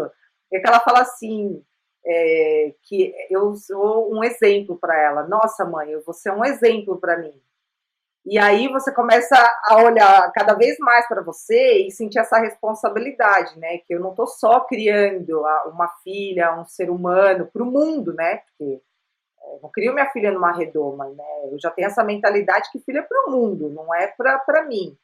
é 0.52 0.60
que 0.60 0.66
ela 0.66 0.80
fala 0.80 1.00
assim: 1.00 1.62
é, 2.06 2.74
que 2.84 3.12
eu 3.28 3.54
sou 3.56 4.14
um 4.14 4.22
exemplo 4.22 4.78
para 4.78 4.96
ela. 5.00 5.26
Nossa, 5.26 5.64
mãe, 5.64 5.98
você 6.06 6.28
é 6.28 6.32
um 6.32 6.44
exemplo 6.44 6.98
para 6.98 7.18
mim. 7.18 7.34
E 8.28 8.38
aí 8.38 8.66
você 8.66 8.92
começa 8.92 9.36
a 9.68 9.76
olhar 9.84 10.32
cada 10.32 10.52
vez 10.54 10.76
mais 10.80 11.06
para 11.06 11.22
você 11.22 11.86
e 11.86 11.92
sentir 11.92 12.18
essa 12.18 12.40
responsabilidade, 12.40 13.56
né? 13.56 13.78
Que 13.78 13.94
eu 13.94 14.00
não 14.00 14.10
estou 14.10 14.26
só 14.26 14.58
criando 14.60 15.42
uma 15.66 15.86
filha, 16.02 16.58
um 16.58 16.64
ser 16.64 16.90
humano 16.90 17.48
para 17.52 17.62
o 17.62 17.66
mundo, 17.66 18.12
né? 18.12 18.38
Porque 18.38 18.82
é, 19.40 19.54
eu 19.54 19.60
não 19.62 19.70
crio 19.70 19.94
minha 19.94 20.10
filha 20.10 20.32
numa 20.32 20.50
redoma, 20.50 21.08
né? 21.10 21.52
Eu 21.52 21.58
já 21.60 21.70
tenho 21.70 21.86
essa 21.86 22.02
mentalidade 22.02 22.68
que 22.72 22.80
filha 22.80 22.98
é 22.98 23.02
para 23.02 23.26
o 23.28 23.30
mundo, 23.30 23.70
não 23.70 23.94
é 23.94 24.08
para 24.08 24.64
mim. 24.64 24.98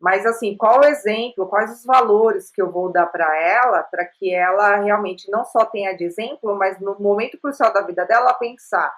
Mas, 0.00 0.26
assim, 0.26 0.56
qual 0.56 0.80
o 0.80 0.84
exemplo, 0.84 1.46
quais 1.46 1.70
os 1.70 1.84
valores 1.84 2.50
que 2.50 2.60
eu 2.60 2.72
vou 2.72 2.90
dar 2.90 3.06
para 3.06 3.40
ela, 3.40 3.84
para 3.84 4.04
que 4.04 4.34
ela 4.34 4.78
realmente 4.78 5.30
não 5.30 5.44
só 5.44 5.64
tenha 5.64 5.96
de 5.96 6.02
exemplo, 6.02 6.56
mas 6.56 6.80
no 6.80 6.98
momento 6.98 7.38
crucial 7.40 7.72
da 7.72 7.82
vida 7.82 8.04
dela, 8.04 8.34
pensar 8.34 8.92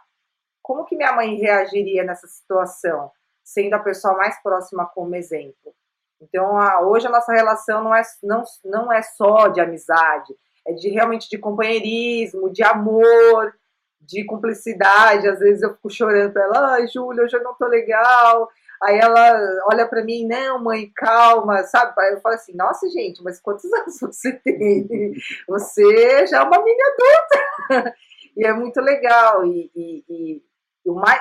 como 0.63 0.87
que 0.87 0.97
minha 0.97 1.13
mãe 1.13 1.35
reagiria 1.35 2.03
nessa 2.05 2.27
situação, 2.27 3.13
sendo 3.45 3.75
a 3.75 3.79
pessoa 3.79 4.17
mais 4.17 4.43
próxima 4.43 4.87
como 4.87 5.15
exemplo. 5.15 5.75
Então, 6.21 6.59
a, 6.59 6.81
hoje 6.81 7.07
a 7.07 7.11
nossa 7.11 7.33
relação 7.33 7.85
não 7.85 7.95
é, 7.95 8.03
não, 8.23 8.43
não 8.65 8.93
é 8.93 9.03
só 9.03 9.49
de 9.49 9.61
amizade, 9.61 10.35
é 10.67 10.73
de 10.73 10.89
realmente 10.89 11.29
de 11.29 11.37
companheirismo, 11.37 12.51
de 12.51 12.63
amor, 12.63 13.55
de 14.01 14.25
cumplicidade. 14.25 15.29
Às 15.29 15.39
vezes 15.39 15.63
eu 15.63 15.75
fico 15.75 15.91
chorando 15.91 16.33
para 16.33 16.45
ela, 16.45 16.75
ai, 16.75 16.87
Júlia, 16.87 17.23
hoje 17.25 17.37
eu 17.37 17.43
não 17.43 17.55
tô 17.55 17.67
legal. 17.67 18.49
Aí 18.83 18.99
ela 18.99 19.39
olha 19.71 19.87
pra 19.87 20.03
mim, 20.03 20.27
não, 20.27 20.63
mãe, 20.63 20.91
calma, 20.95 21.63
sabe? 21.65 21.93
Aí 21.99 22.15
eu 22.15 22.21
falo 22.21 22.35
assim, 22.35 22.55
nossa, 22.55 22.89
gente, 22.89 23.23
mas 23.23 23.41
quantos 23.41 23.65
anos 23.73 24.01
você 24.01 24.33
tem? 24.33 25.13
Você 25.49 26.27
já 26.27 26.39
é 26.39 26.43
uma 26.43 26.63
mini 26.63 26.83
adulta. 26.83 27.95
E 28.37 28.45
é 28.45 28.53
muito 28.53 28.81
legal. 28.81 29.47
E, 29.47 29.71
e, 29.77 30.05
e 30.09 30.43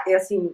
é 0.08 0.16
assim, 0.16 0.52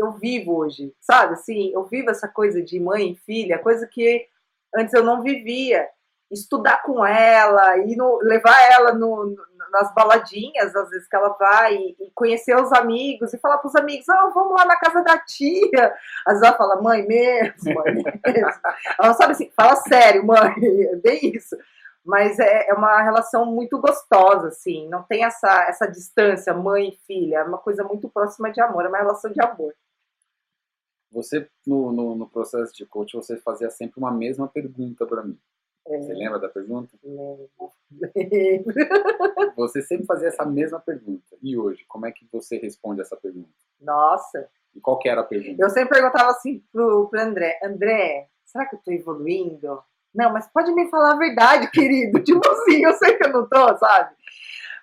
eu 0.00 0.12
vivo 0.12 0.56
hoje, 0.56 0.92
sabe? 1.00 1.34
Assim, 1.34 1.72
eu 1.72 1.84
vivo 1.84 2.10
essa 2.10 2.28
coisa 2.28 2.62
de 2.62 2.80
mãe 2.80 3.12
e 3.12 3.16
filha, 3.16 3.58
coisa 3.58 3.86
que 3.86 4.26
antes 4.74 4.94
eu 4.94 5.04
não 5.04 5.22
vivia. 5.22 5.88
Estudar 6.30 6.82
com 6.84 7.04
ela, 7.04 7.76
e 7.78 7.96
levar 8.22 8.56
ela 8.70 8.92
no, 8.94 9.26
no- 9.26 9.50
nas 9.72 9.92
baladinhas, 9.94 10.74
às 10.76 10.88
vezes 10.90 11.08
que 11.08 11.16
ela 11.16 11.30
vai, 11.30 11.74
e, 11.76 11.96
e 12.00 12.10
conhecer 12.14 12.56
os 12.56 12.72
amigos, 12.72 13.32
e 13.34 13.38
falar 13.38 13.58
para 13.58 13.66
os 13.68 13.74
amigos, 13.76 14.08
ah, 14.08 14.30
vamos 14.32 14.54
lá 14.56 14.64
na 14.64 14.76
casa 14.76 15.02
da 15.02 15.18
tia. 15.18 15.92
Às 16.24 16.34
vezes 16.34 16.46
ela 16.48 16.56
fala, 16.56 16.80
mãe 16.80 17.04
mesmo, 17.06 17.74
mãe 17.74 17.94
mesmo. 17.94 18.12
Ela 19.00 19.14
sabe 19.14 19.32
assim, 19.32 19.50
fala 19.56 19.74
sério, 19.76 20.24
mãe, 20.24 20.54
é 20.92 20.96
bem 20.96 21.18
isso. 21.34 21.56
Mas 22.04 22.38
é, 22.38 22.68
é 22.68 22.74
uma 22.74 23.02
relação 23.02 23.44
muito 23.46 23.78
gostosa, 23.80 24.48
assim, 24.48 24.88
não 24.88 25.02
tem 25.02 25.24
essa, 25.24 25.64
essa 25.68 25.86
distância, 25.86 26.54
mãe 26.54 26.88
e 26.90 26.98
filha, 27.06 27.38
é 27.38 27.42
uma 27.44 27.58
coisa 27.58 27.84
muito 27.84 28.08
próxima 28.08 28.50
de 28.50 28.60
amor, 28.60 28.84
é 28.84 28.88
uma 28.88 28.98
relação 28.98 29.30
de 29.32 29.40
amor. 29.42 29.74
Você, 31.12 31.48
no, 31.66 31.90
no, 31.92 32.14
no 32.14 32.28
processo 32.28 32.72
de 32.74 32.86
coach, 32.86 33.14
você 33.14 33.36
fazia 33.38 33.68
sempre 33.70 33.98
uma 33.98 34.12
mesma 34.12 34.46
pergunta 34.48 35.06
para 35.06 35.22
mim. 35.24 35.38
É, 35.86 35.98
Você 36.00 36.12
lembra 36.14 36.38
da 36.38 36.48
pergunta? 36.48 36.96
lembro. 37.02 37.50
Você 39.56 39.82
sempre 39.82 40.06
fazia 40.06 40.28
essa 40.28 40.44
mesma 40.44 40.78
pergunta. 40.80 41.36
E 41.42 41.56
hoje, 41.56 41.84
como 41.88 42.06
é 42.06 42.12
que 42.12 42.26
você 42.32 42.58
responde 42.58 43.00
essa 43.00 43.16
pergunta? 43.16 43.48
Nossa, 43.80 44.48
E 44.74 44.80
qual 44.80 44.98
que 44.98 45.08
era 45.08 45.22
a 45.22 45.24
pergunta? 45.24 45.56
eu 45.62 45.70
sempre 45.70 45.94
perguntava 45.98 46.30
assim 46.30 46.62
pro, 46.72 47.08
pro 47.08 47.20
André, 47.20 47.58
André, 47.62 48.28
será 48.44 48.66
que 48.66 48.76
eu 48.76 48.80
tô 48.84 48.92
evoluindo? 48.92 49.82
Não, 50.14 50.32
mas 50.32 50.46
pode 50.52 50.72
me 50.74 50.88
falar 50.90 51.12
a 51.14 51.18
verdade, 51.18 51.70
querido. 51.70 52.20
Tipo 52.24 52.46
assim, 52.50 52.84
eu 52.84 52.92
sei 52.94 53.16
que 53.16 53.24
eu 53.26 53.32
não 53.32 53.48
tô, 53.48 53.76
sabe? 53.78 54.14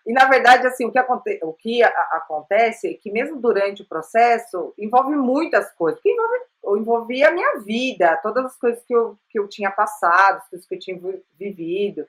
E 0.07 0.13
na 0.13 0.25
verdade, 0.25 0.65
assim, 0.65 0.85
o 0.85 0.91
que, 0.91 0.97
aconte 0.97 1.37
o 1.43 1.51
que 1.51 1.83
acontece 1.83 2.91
é 2.91 2.93
que 2.93 3.11
mesmo 3.11 3.41
durante 3.41 3.81
o 3.81 3.87
processo 3.87 4.73
envolve 4.77 5.13
muitas 5.17 5.69
coisas. 5.73 5.99
Porque 5.99 6.13
envolve, 6.13 6.81
envolvia 6.81 7.27
a 7.27 7.31
minha 7.31 7.59
vida, 7.59 8.17
todas 8.23 8.45
as 8.45 8.57
coisas 8.57 8.81
que 8.85 8.95
eu, 8.95 9.17
que 9.29 9.37
eu 9.37 9.49
tinha 9.49 9.69
passado, 9.69 10.37
as 10.37 10.49
coisas 10.49 10.65
que 10.65 10.75
eu 10.75 10.79
tinha 10.79 10.97
vi- 10.97 11.21
vivido. 11.37 12.07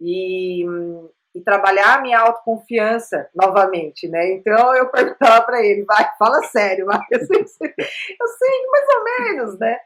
E, 0.00 0.64
e 1.34 1.40
trabalhar 1.42 1.98
a 1.98 2.00
minha 2.00 2.18
autoconfiança 2.18 3.28
novamente, 3.34 4.08
né? 4.08 4.32
Então 4.32 4.74
eu 4.74 4.88
perguntava 4.88 5.44
para 5.44 5.62
ele, 5.62 5.84
vai, 5.84 6.16
fala 6.18 6.42
sério, 6.44 6.86
sei, 7.12 7.40
eu 7.40 8.28
sei, 8.28 8.66
mais 8.70 8.86
ou 8.88 9.04
menos, 9.04 9.58
né? 9.58 9.78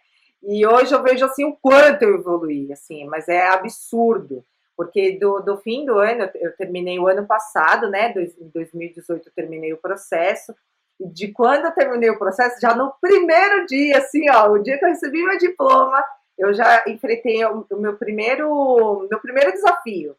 E 0.45 0.65
hoje 0.65 0.95
eu 0.95 1.03
vejo 1.03 1.25
assim 1.25 1.45
o 1.45 1.57
quanto 1.57 2.03
eu 2.03 2.15
evoluí, 2.15 2.73
assim, 2.73 3.05
mas 3.07 3.27
é 3.29 3.49
absurdo. 3.49 4.45
Porque 4.79 5.19
do, 5.19 5.41
do 5.41 5.57
fim 5.59 5.85
do 5.85 5.99
ano, 5.99 6.31
eu- 6.37 6.57
terminei 6.57 7.01
o 7.01 7.09
ano 7.09 7.27
passado, 7.27 7.91
né? 7.91 8.15
Em 8.17 8.49
2018 8.51 9.29
eu 9.29 9.33
terminei 9.35 9.73
o 9.73 9.77
processo. 9.77 10.55
E 11.01 11.09
de 11.09 11.33
quando 11.33 11.65
eu 11.65 11.73
terminei 11.73 12.09
o 12.11 12.19
processo, 12.19 12.61
já 12.61 12.77
no 12.77 12.95
primeiro 13.01 13.67
dia, 13.67 13.99
assim, 13.99 14.31
ó, 14.31 14.49
o 14.53 14.59
dia 14.63 14.79
que 14.79 14.85
eu 14.85 14.89
recebi 14.89 15.25
meu 15.25 15.37
diploma, 15.37 16.01
eu 16.39 16.55
já 16.55 16.85
enfrentei 16.87 17.45
o, 17.45 17.67
o 17.73 17.77
meu 17.77 17.97
primeiro 17.97 19.09
meu 19.11 19.19
primeiro 19.21 19.51
desafio. 19.51 20.15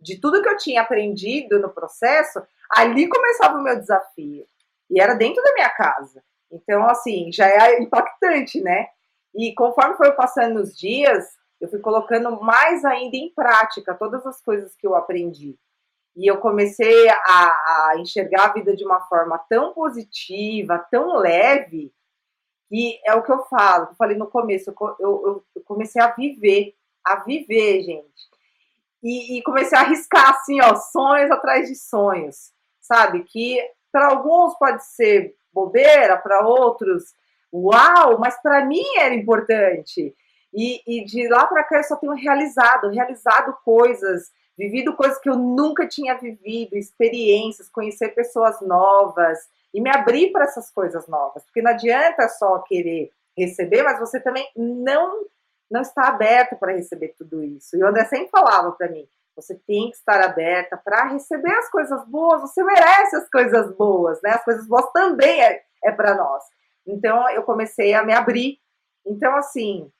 De 0.00 0.20
tudo 0.20 0.40
que 0.42 0.48
eu 0.48 0.56
tinha 0.58 0.82
aprendido 0.82 1.58
no 1.58 1.70
processo, 1.70 2.40
ali 2.70 3.08
começava 3.08 3.58
o 3.58 3.62
meu 3.64 3.76
desafio. 3.80 4.46
E 4.90 5.00
era 5.00 5.14
dentro 5.14 5.42
da 5.42 5.54
minha 5.54 5.70
casa. 5.70 6.22
Então, 6.52 6.86
assim, 6.88 7.32
já 7.32 7.48
é 7.48 7.80
impactante, 7.82 8.60
né? 8.60 8.86
E 9.34 9.52
conforme 9.54 9.96
foi 9.96 10.12
passando 10.12 10.60
os 10.60 10.78
dias, 10.78 11.26
eu 11.64 11.70
fui 11.70 11.80
colocando 11.80 12.40
mais 12.40 12.84
ainda 12.84 13.16
em 13.16 13.30
prática 13.34 13.94
todas 13.94 14.26
as 14.26 14.40
coisas 14.42 14.74
que 14.76 14.86
eu 14.86 14.94
aprendi. 14.94 15.56
E 16.16 16.30
eu 16.30 16.38
comecei 16.38 17.08
a, 17.08 17.14
a 17.92 17.94
enxergar 17.98 18.46
a 18.46 18.52
vida 18.52 18.76
de 18.76 18.84
uma 18.84 19.00
forma 19.02 19.38
tão 19.48 19.74
positiva, 19.74 20.78
tão 20.90 21.16
leve, 21.18 21.92
que 22.68 23.00
é 23.06 23.14
o 23.14 23.22
que 23.22 23.32
eu 23.32 23.44
falo, 23.44 23.88
eu 23.90 23.94
falei 23.96 24.16
no 24.16 24.26
começo, 24.28 24.70
eu, 24.70 24.74
co- 24.74 24.96
eu- 25.00 25.22
eu- 25.26 25.44
eu 25.56 25.62
comecei 25.64 26.02
a 26.02 26.08
viver, 26.12 26.74
a 27.04 27.16
viver, 27.24 27.82
gente. 27.82 28.24
E, 29.02 29.38
e 29.38 29.42
comecei 29.42 29.76
a 29.76 29.82
arriscar, 29.82 30.30
assim, 30.30 30.60
ó, 30.62 30.74
sonhos 30.76 31.30
atrás 31.30 31.68
de 31.68 31.76
sonhos, 31.76 32.52
sabe? 32.80 33.24
Que 33.24 33.60
para 33.92 34.08
alguns 34.08 34.56
pode 34.58 34.84
ser 34.86 35.34
bobeira, 35.52 36.16
para 36.16 36.46
outros, 36.46 37.04
uau, 37.52 38.18
mas 38.18 38.40
para 38.42 38.64
mim 38.64 38.82
era 38.98 39.14
importante. 39.14 40.14
E, 40.54 40.82
e 40.86 41.04
de 41.04 41.28
lá 41.28 41.46
para 41.46 41.64
cá 41.64 41.78
eu 41.78 41.84
só 41.84 41.96
tenho 41.96 42.12
realizado, 42.12 42.88
realizado 42.88 43.56
coisas, 43.64 44.30
vivido 44.56 44.94
coisas 44.94 45.18
que 45.18 45.28
eu 45.28 45.36
nunca 45.36 45.86
tinha 45.86 46.14
vivido, 46.14 46.76
experiências, 46.76 47.68
conhecer 47.68 48.14
pessoas 48.14 48.60
novas 48.60 49.38
e 49.72 49.80
me 49.80 49.90
abrir 49.90 50.30
para 50.30 50.44
essas 50.44 50.70
coisas 50.70 51.08
novas, 51.08 51.42
porque 51.44 51.60
não 51.60 51.72
adianta 51.72 52.28
só 52.28 52.60
querer 52.60 53.10
receber, 53.36 53.82
mas 53.82 53.98
você 53.98 54.20
também 54.20 54.48
não 54.56 55.26
não 55.70 55.80
está 55.80 56.08
aberto 56.08 56.56
para 56.56 56.72
receber 56.72 57.14
tudo 57.18 57.42
isso. 57.42 57.76
E 57.76 57.82
o 57.82 57.86
André 57.88 58.04
sempre 58.04 58.28
falava 58.28 58.70
para 58.72 58.88
mim: 58.88 59.08
você 59.34 59.54
tem 59.66 59.90
que 59.90 59.96
estar 59.96 60.20
aberta 60.20 60.76
para 60.76 61.08
receber 61.08 61.52
as 61.52 61.68
coisas 61.68 62.04
boas, 62.06 62.42
você 62.42 62.62
merece 62.62 63.16
as 63.16 63.28
coisas 63.28 63.74
boas, 63.74 64.20
né? 64.22 64.30
As 64.30 64.44
coisas 64.44 64.68
boas 64.68 64.90
também 64.92 65.42
é, 65.42 65.62
é 65.82 65.90
para 65.90 66.14
nós. 66.14 66.44
Então 66.86 67.28
eu 67.30 67.42
comecei 67.42 67.92
a 67.94 68.04
me 68.04 68.12
abrir. 68.12 68.58
Então, 69.04 69.34
assim, 69.36 69.90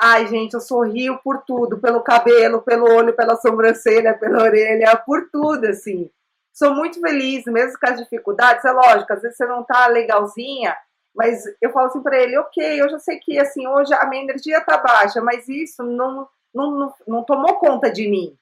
ai, 0.00 0.26
gente, 0.26 0.54
eu 0.54 0.60
sorrio 0.60 1.18
por 1.22 1.42
tudo, 1.46 1.78
pelo 1.78 2.00
cabelo, 2.02 2.62
pelo 2.62 2.84
olho, 2.84 3.14
pela 3.14 3.36
sobrancelha, 3.36 4.16
pela 4.18 4.42
orelha, 4.42 4.96
por 4.96 5.28
tudo, 5.30 5.66
assim. 5.66 6.10
Sou 6.52 6.74
muito 6.74 7.00
feliz, 7.00 7.44
mesmo 7.44 7.78
com 7.78 7.88
as 7.88 7.98
dificuldades, 7.98 8.64
é 8.64 8.72
lógico, 8.72 9.12
às 9.12 9.22
vezes 9.22 9.36
você 9.36 9.46
não 9.46 9.62
tá 9.62 9.86
legalzinha, 9.86 10.76
mas 11.14 11.44
eu 11.60 11.70
falo 11.70 11.86
assim 11.86 12.02
para 12.02 12.18
ele, 12.20 12.38
ok, 12.38 12.80
eu 12.80 12.88
já 12.88 12.98
sei 12.98 13.18
que 13.18 13.38
assim, 13.38 13.66
hoje 13.66 13.92
a 13.94 14.06
minha 14.06 14.22
energia 14.22 14.60
tá 14.60 14.78
baixa, 14.78 15.20
mas 15.20 15.48
isso 15.48 15.82
não, 15.82 16.28
não, 16.54 16.70
não, 16.70 16.94
não 17.06 17.24
tomou 17.24 17.54
conta 17.56 17.90
de 17.90 18.08
mim. 18.08 18.36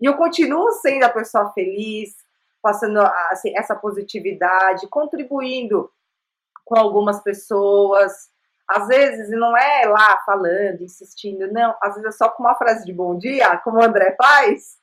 E 0.00 0.06
eu 0.06 0.16
continuo 0.16 0.72
sendo 0.72 1.04
a 1.04 1.08
pessoa 1.08 1.52
feliz, 1.52 2.16
passando 2.60 3.00
assim, 3.30 3.56
essa 3.56 3.74
positividade, 3.74 4.88
contribuindo 4.88 5.90
com 6.64 6.76
algumas 6.76 7.20
pessoas. 7.20 8.30
Às 8.68 8.86
vezes 8.88 9.28
não 9.30 9.56
é 9.56 9.86
lá 9.86 10.18
falando, 10.24 10.82
insistindo, 10.82 11.50
não. 11.52 11.74
Às 11.82 11.94
vezes 11.94 12.14
é 12.14 12.16
só 12.16 12.28
com 12.28 12.42
uma 12.42 12.54
frase 12.54 12.84
de 12.84 12.92
bom 12.92 13.18
dia, 13.18 13.56
como 13.58 13.78
o 13.78 13.82
André 13.82 14.14
faz. 14.16 14.78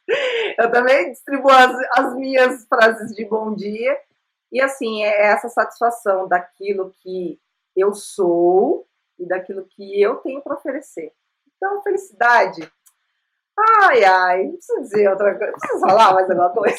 Eu 0.57 0.69
também 0.71 1.11
distribuo 1.11 1.51
as, 1.51 1.75
as 1.97 2.15
minhas 2.15 2.65
frases 2.65 3.15
de 3.15 3.25
bom 3.25 3.53
dia. 3.55 3.97
E 4.51 4.61
assim, 4.61 5.03
é 5.03 5.27
essa 5.27 5.47
satisfação 5.49 6.27
daquilo 6.27 6.91
que 7.01 7.39
eu 7.75 7.93
sou 7.93 8.87
e 9.17 9.27
daquilo 9.27 9.65
que 9.65 10.01
eu 10.01 10.17
tenho 10.17 10.41
para 10.41 10.55
oferecer. 10.55 11.11
Então, 11.55 11.81
felicidade. 11.83 12.61
Ai, 13.81 14.03
ai, 14.03 14.43
não 14.45 14.53
preciso 14.53 14.81
dizer 14.81 15.09
outra 15.09 15.37
coisa. 15.37 15.53
Preciso 15.53 15.79
falar 15.81 16.13
mais 16.13 16.29
alguma 16.29 16.49
coisa? 16.51 16.77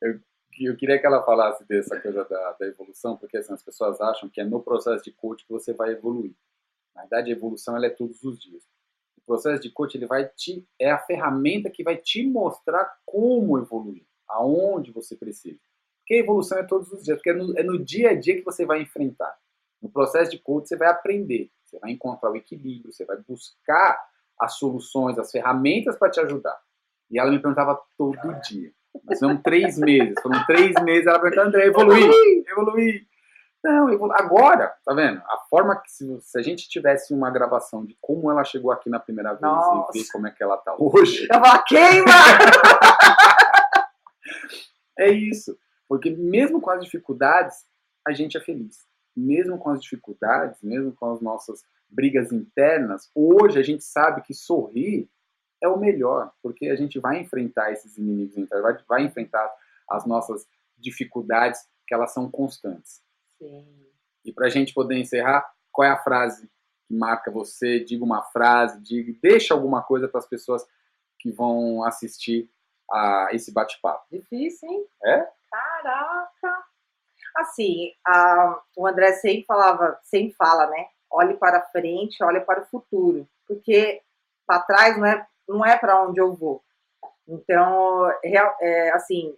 que 0.00 0.29
eu 0.66 0.76
queria 0.76 0.98
que 0.98 1.06
ela 1.06 1.22
falasse 1.22 1.64
dessa 1.66 2.00
coisa 2.00 2.24
da, 2.24 2.52
da 2.52 2.66
evolução, 2.66 3.16
porque 3.16 3.36
assim, 3.36 3.52
as 3.52 3.62
pessoas 3.62 4.00
acham 4.00 4.28
que 4.28 4.40
é 4.40 4.44
no 4.44 4.62
processo 4.62 5.04
de 5.04 5.12
coach 5.12 5.44
que 5.44 5.52
você 5.52 5.72
vai 5.72 5.92
evoluir. 5.92 6.34
Na 6.94 7.02
verdade, 7.02 7.30
a 7.30 7.36
evolução 7.36 7.76
ela 7.76 7.86
é 7.86 7.90
todos 7.90 8.22
os 8.22 8.38
dias. 8.38 8.62
O 9.16 9.20
processo 9.24 9.62
de 9.62 9.70
coach 9.70 9.94
ele 9.94 10.06
vai 10.06 10.28
te 10.28 10.66
é 10.78 10.90
a 10.90 10.98
ferramenta 10.98 11.70
que 11.70 11.82
vai 11.82 11.96
te 11.96 12.26
mostrar 12.26 12.98
como 13.06 13.58
evoluir, 13.58 14.04
aonde 14.28 14.90
você 14.90 15.16
precisa. 15.16 15.60
Porque 16.00 16.14
a 16.14 16.18
evolução 16.18 16.58
é 16.58 16.62
todos 16.62 16.90
os 16.92 17.04
dias, 17.04 17.16
porque 17.16 17.30
é 17.30 17.34
no, 17.34 17.58
é 17.58 17.62
no 17.62 17.82
dia 17.82 18.10
a 18.10 18.14
dia 18.14 18.36
que 18.36 18.44
você 18.44 18.66
vai 18.66 18.82
enfrentar. 18.82 19.34
No 19.80 19.88
processo 19.88 20.30
de 20.30 20.38
coach 20.38 20.68
você 20.68 20.76
vai 20.76 20.88
aprender, 20.88 21.50
você 21.64 21.78
vai 21.78 21.92
encontrar 21.92 22.30
o 22.30 22.36
equilíbrio, 22.36 22.92
você 22.92 23.04
vai 23.04 23.16
buscar 23.18 23.98
as 24.38 24.54
soluções, 24.54 25.18
as 25.18 25.30
ferramentas 25.30 25.96
para 25.96 26.10
te 26.10 26.20
ajudar. 26.20 26.60
E 27.10 27.18
ela 27.18 27.30
me 27.30 27.38
perguntava 27.38 27.80
todo 27.96 28.40
dia. 28.42 28.72
Nós 29.04 29.18
tivemos 29.18 29.42
três 29.42 29.78
meses. 29.78 30.14
Foram 30.22 30.44
três 30.46 30.74
meses 30.82 31.06
ela 31.06 31.18
perguntando, 31.20 31.48
André, 31.48 31.66
evoluir, 31.66 32.44
evoluir. 32.48 33.06
Não, 33.62 33.90
evolu- 33.90 34.12
agora, 34.14 34.74
tá 34.84 34.94
vendo? 34.94 35.18
A 35.18 35.38
forma 35.50 35.76
que 35.76 35.90
se, 35.90 36.20
se 36.22 36.38
a 36.38 36.42
gente 36.42 36.68
tivesse 36.68 37.12
uma 37.12 37.30
gravação 37.30 37.84
de 37.84 37.96
como 38.00 38.30
ela 38.30 38.42
chegou 38.42 38.70
aqui 38.72 38.88
na 38.88 38.98
primeira 38.98 39.30
vez 39.30 39.42
Nossa. 39.42 39.98
e 39.98 40.00
ver 40.00 40.08
como 40.10 40.26
é 40.26 40.30
que 40.30 40.42
ela 40.42 40.56
tá 40.56 40.74
hoje, 40.78 41.26
Eu 41.30 41.40
falo, 41.40 41.62
queima! 41.64 42.10
é 44.98 45.10
isso. 45.10 45.56
Porque 45.88 46.10
mesmo 46.10 46.60
com 46.60 46.70
as 46.70 46.82
dificuldades, 46.84 47.64
a 48.06 48.12
gente 48.12 48.36
é 48.36 48.40
feliz. 48.40 48.78
Mesmo 49.16 49.58
com 49.58 49.70
as 49.70 49.82
dificuldades, 49.82 50.58
mesmo 50.62 50.92
com 50.92 51.12
as 51.12 51.20
nossas 51.20 51.62
brigas 51.88 52.32
internas, 52.32 53.10
hoje 53.14 53.58
a 53.58 53.62
gente 53.62 53.82
sabe 53.84 54.22
que 54.22 54.32
sorrir 54.32 55.08
é 55.62 55.68
o 55.68 55.78
melhor, 55.78 56.32
porque 56.42 56.68
a 56.68 56.76
gente 56.76 56.98
vai 56.98 57.18
enfrentar 57.20 57.72
esses 57.72 57.96
inimigos 57.98 58.36
internos, 58.36 58.62
vai, 58.62 58.84
vai 58.88 59.02
enfrentar 59.02 59.50
as 59.88 60.06
nossas 60.06 60.46
dificuldades, 60.78 61.60
que 61.86 61.94
elas 61.94 62.12
são 62.12 62.30
constantes. 62.30 63.02
Sim. 63.38 63.86
E 64.24 64.32
para 64.32 64.46
a 64.46 64.50
gente 64.50 64.72
poder 64.72 64.96
encerrar, 64.96 65.50
qual 65.72 65.86
é 65.86 65.90
a 65.90 66.02
frase 66.02 66.48
que 66.86 66.94
marca 66.94 67.30
você? 67.30 67.80
Diga 67.80 68.04
uma 68.04 68.22
frase, 68.22 68.80
diga, 68.80 69.12
deixa 69.22 69.54
alguma 69.54 69.82
coisa 69.82 70.08
para 70.08 70.18
as 70.20 70.26
pessoas 70.28 70.64
que 71.18 71.30
vão 71.30 71.84
assistir 71.84 72.50
a 72.90 73.28
esse 73.32 73.52
bate-papo. 73.52 74.04
Difícil, 74.10 74.68
hein? 74.68 74.86
É? 75.04 75.28
Caraca! 75.50 76.64
Assim, 77.36 77.92
a- 78.06 78.60
o 78.76 78.86
André 78.86 79.12
sempre 79.14 79.44
falava, 79.44 79.98
sempre 80.02 80.34
fala, 80.34 80.66
né? 80.68 80.86
Olhe 81.10 81.34
para 81.34 81.62
frente, 81.66 82.22
olhe 82.22 82.40
para 82.40 82.62
o 82.62 82.66
futuro. 82.66 83.28
Porque 83.46 84.00
para 84.46 84.60
trás 84.62 84.96
não 84.98 85.06
é, 85.06 85.26
não 85.50 85.66
é 85.66 85.76
para 85.76 86.00
onde 86.02 86.20
eu 86.20 86.32
vou. 86.32 86.62
Então, 87.26 88.08
é, 88.24 88.90
assim, 88.90 89.36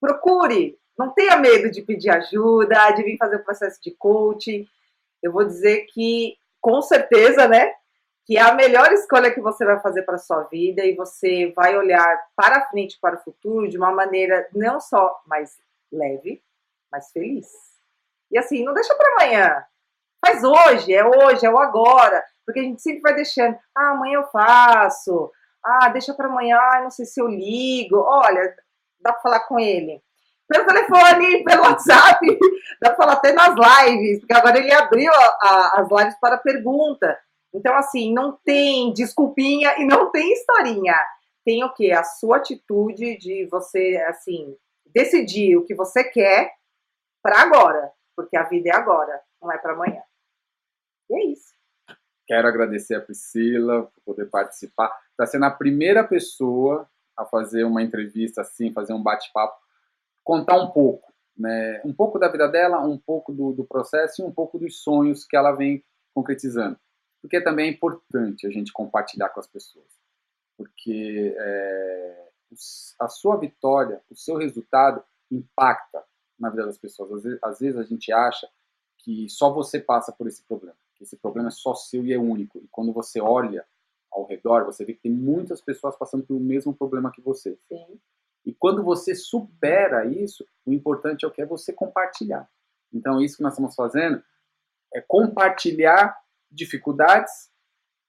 procure. 0.00 0.78
Não 0.96 1.10
tenha 1.10 1.36
medo 1.36 1.70
de 1.70 1.82
pedir 1.82 2.10
ajuda, 2.10 2.92
de 2.92 3.02
vir 3.02 3.16
fazer 3.16 3.36
o 3.36 3.44
processo 3.44 3.82
de 3.82 3.90
coaching. 3.90 4.66
Eu 5.20 5.32
vou 5.32 5.44
dizer 5.44 5.86
que, 5.92 6.36
com 6.60 6.80
certeza, 6.80 7.48
né? 7.48 7.74
Que 8.24 8.38
é 8.38 8.42
a 8.42 8.54
melhor 8.54 8.92
escolha 8.92 9.32
que 9.32 9.40
você 9.40 9.64
vai 9.64 9.80
fazer 9.80 10.02
para 10.02 10.18
sua 10.18 10.44
vida 10.44 10.84
e 10.84 10.94
você 10.94 11.52
vai 11.54 11.76
olhar 11.76 12.24
para 12.36 12.68
frente, 12.68 12.98
para 13.00 13.16
o 13.16 13.22
futuro, 13.22 13.68
de 13.68 13.76
uma 13.76 13.90
maneira 13.90 14.48
não 14.54 14.80
só 14.80 15.20
mais 15.26 15.58
leve, 15.92 16.40
mas 16.90 17.10
feliz. 17.10 17.48
E 18.30 18.38
assim, 18.38 18.64
não 18.64 18.72
deixa 18.72 18.94
para 18.94 19.12
amanhã. 19.14 19.64
Faz 20.24 20.42
hoje, 20.44 20.94
é 20.94 21.04
hoje, 21.04 21.44
é 21.44 21.50
o 21.50 21.58
agora. 21.58 22.24
Porque 22.46 22.60
a 22.60 22.62
gente 22.62 22.82
sempre 22.82 23.00
vai 23.00 23.14
deixando, 23.14 23.56
ah, 23.76 23.90
amanhã 23.92 24.16
eu 24.20 24.26
faço. 24.28 25.30
Ah, 25.64 25.88
deixa 25.88 26.12
para 26.14 26.28
amanhã, 26.28 26.58
ah, 26.58 26.80
não 26.82 26.90
sei 26.90 27.06
se 27.06 27.20
eu 27.20 27.26
ligo. 27.26 27.96
Olha, 27.98 28.54
dá 29.00 29.12
para 29.12 29.22
falar 29.22 29.40
com 29.40 29.58
ele. 29.58 30.02
Pelo 30.48 30.66
telefone, 30.66 31.42
pelo 31.44 31.62
WhatsApp, 31.62 32.20
dá 32.82 32.90
para 32.90 32.96
falar 32.96 33.12
até 33.14 33.32
nas 33.32 33.54
lives, 33.54 34.20
porque 34.20 34.34
agora 34.34 34.58
ele 34.58 34.72
abriu 34.72 35.10
a- 35.12 35.38
a- 35.42 35.72
as 35.80 35.88
lives 35.90 36.18
para 36.20 36.36
pergunta. 36.38 37.18
Então, 37.54 37.74
assim, 37.76 38.12
não 38.12 38.38
tem 38.44 38.92
desculpinha 38.92 39.74
e 39.78 39.86
não 39.86 40.10
tem 40.10 40.32
historinha. 40.32 40.94
Tem 41.44 41.62
o 41.64 41.72
quê? 41.72 41.92
A 41.92 42.02
sua 42.04 42.38
atitude 42.38 43.16
de 43.18 43.46
você, 43.50 43.96
assim, 44.08 44.54
decidir 44.94 45.56
o 45.56 45.64
que 45.64 45.74
você 45.74 46.02
quer 46.04 46.52
para 47.22 47.40
agora, 47.42 47.92
porque 48.16 48.36
a 48.36 48.42
vida 48.44 48.70
é 48.70 48.76
agora, 48.76 49.20
não 49.40 49.52
é 49.52 49.58
para 49.58 49.72
amanhã. 49.72 50.02
E 51.10 51.14
é 51.16 51.24
isso. 51.32 51.53
Quero 52.26 52.48
agradecer 52.48 52.94
a 52.94 53.00
Priscila 53.00 53.84
por 53.84 54.14
poder 54.14 54.26
participar. 54.26 54.90
Está 55.10 55.26
sendo 55.26 55.44
a 55.44 55.50
primeira 55.50 56.02
pessoa 56.02 56.88
a 57.16 57.24
fazer 57.24 57.64
uma 57.64 57.82
entrevista 57.82 58.40
assim, 58.40 58.72
fazer 58.72 58.92
um 58.92 59.02
bate-papo, 59.02 59.56
contar 60.22 60.56
um 60.56 60.70
pouco, 60.70 61.12
né? 61.36 61.80
Um 61.84 61.92
pouco 61.92 62.18
da 62.18 62.28
vida 62.28 62.48
dela, 62.48 62.80
um 62.80 62.98
pouco 62.98 63.32
do, 63.32 63.52
do 63.52 63.64
processo 63.64 64.22
e 64.22 64.24
um 64.24 64.32
pouco 64.32 64.58
dos 64.58 64.82
sonhos 64.82 65.24
que 65.24 65.36
ela 65.36 65.52
vem 65.52 65.84
concretizando. 66.14 66.78
Porque 67.20 67.40
também 67.40 67.68
é 67.68 67.72
importante 67.72 68.46
a 68.46 68.50
gente 68.50 68.72
compartilhar 68.72 69.28
com 69.28 69.40
as 69.40 69.46
pessoas. 69.46 69.86
Porque 70.56 71.34
é, 71.36 72.28
a 73.00 73.08
sua 73.08 73.36
vitória, 73.36 74.00
o 74.10 74.16
seu 74.16 74.36
resultado 74.36 75.02
impacta 75.30 76.02
na 76.38 76.50
vida 76.50 76.66
das 76.66 76.78
pessoas. 76.78 77.12
Às 77.12 77.22
vezes, 77.22 77.38
às 77.42 77.58
vezes 77.58 77.80
a 77.80 77.82
gente 77.84 78.12
acha 78.12 78.48
que 78.98 79.28
só 79.28 79.52
você 79.52 79.78
passa 79.78 80.12
por 80.12 80.26
esse 80.26 80.42
problema, 80.42 80.76
esse 81.04 81.16
problema 81.16 81.48
é 81.48 81.52
só 81.52 81.74
seu 81.74 82.04
e 82.04 82.12
é 82.12 82.18
único. 82.18 82.58
E 82.58 82.68
quando 82.70 82.92
você 82.92 83.20
olha 83.20 83.64
ao 84.10 84.26
redor, 84.26 84.64
você 84.64 84.84
vê 84.84 84.94
que 84.94 85.02
tem 85.02 85.12
muitas 85.12 85.60
pessoas 85.60 85.96
passando 85.96 86.24
pelo 86.24 86.40
mesmo 86.40 86.74
problema 86.74 87.12
que 87.12 87.20
você. 87.20 87.58
Sim. 87.68 88.00
E 88.44 88.52
quando 88.52 88.82
você 88.82 89.14
supera 89.14 90.04
isso, 90.04 90.46
o 90.66 90.72
importante 90.72 91.24
é 91.24 91.28
o 91.28 91.30
que 91.30 91.42
é 91.42 91.46
você 91.46 91.72
compartilhar. 91.72 92.48
Então, 92.92 93.20
isso 93.20 93.36
que 93.36 93.42
nós 93.42 93.54
estamos 93.54 93.74
fazendo 93.74 94.22
é 94.94 95.00
compartilhar 95.00 96.16
dificuldades, 96.50 97.50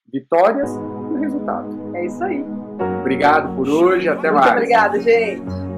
vitórias 0.06 0.70
e 1.16 1.20
resultado. 1.20 1.96
É 1.96 2.06
isso 2.06 2.24
aí. 2.24 2.44
Obrigado 3.00 3.56
por 3.56 3.68
hoje, 3.68 4.08
até 4.10 4.30
Muito 4.30 4.44
mais. 4.44 4.52
obrigada, 4.52 5.00
gente. 5.00 5.75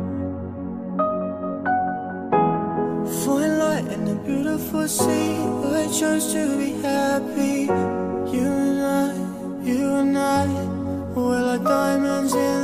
Beautiful 4.28 4.88
sea. 4.88 5.38
A 5.80 5.88
chance 5.90 6.34
to 6.34 6.58
be 6.58 6.72
happy. 6.82 7.64
You 8.36 8.48
and 8.66 8.82
I, 8.84 9.14
you 9.64 9.96
and 9.96 10.18
I, 10.18 10.46
we're 11.16 11.42
like 11.42 11.64
diamonds 11.64 12.34
in 12.34 12.58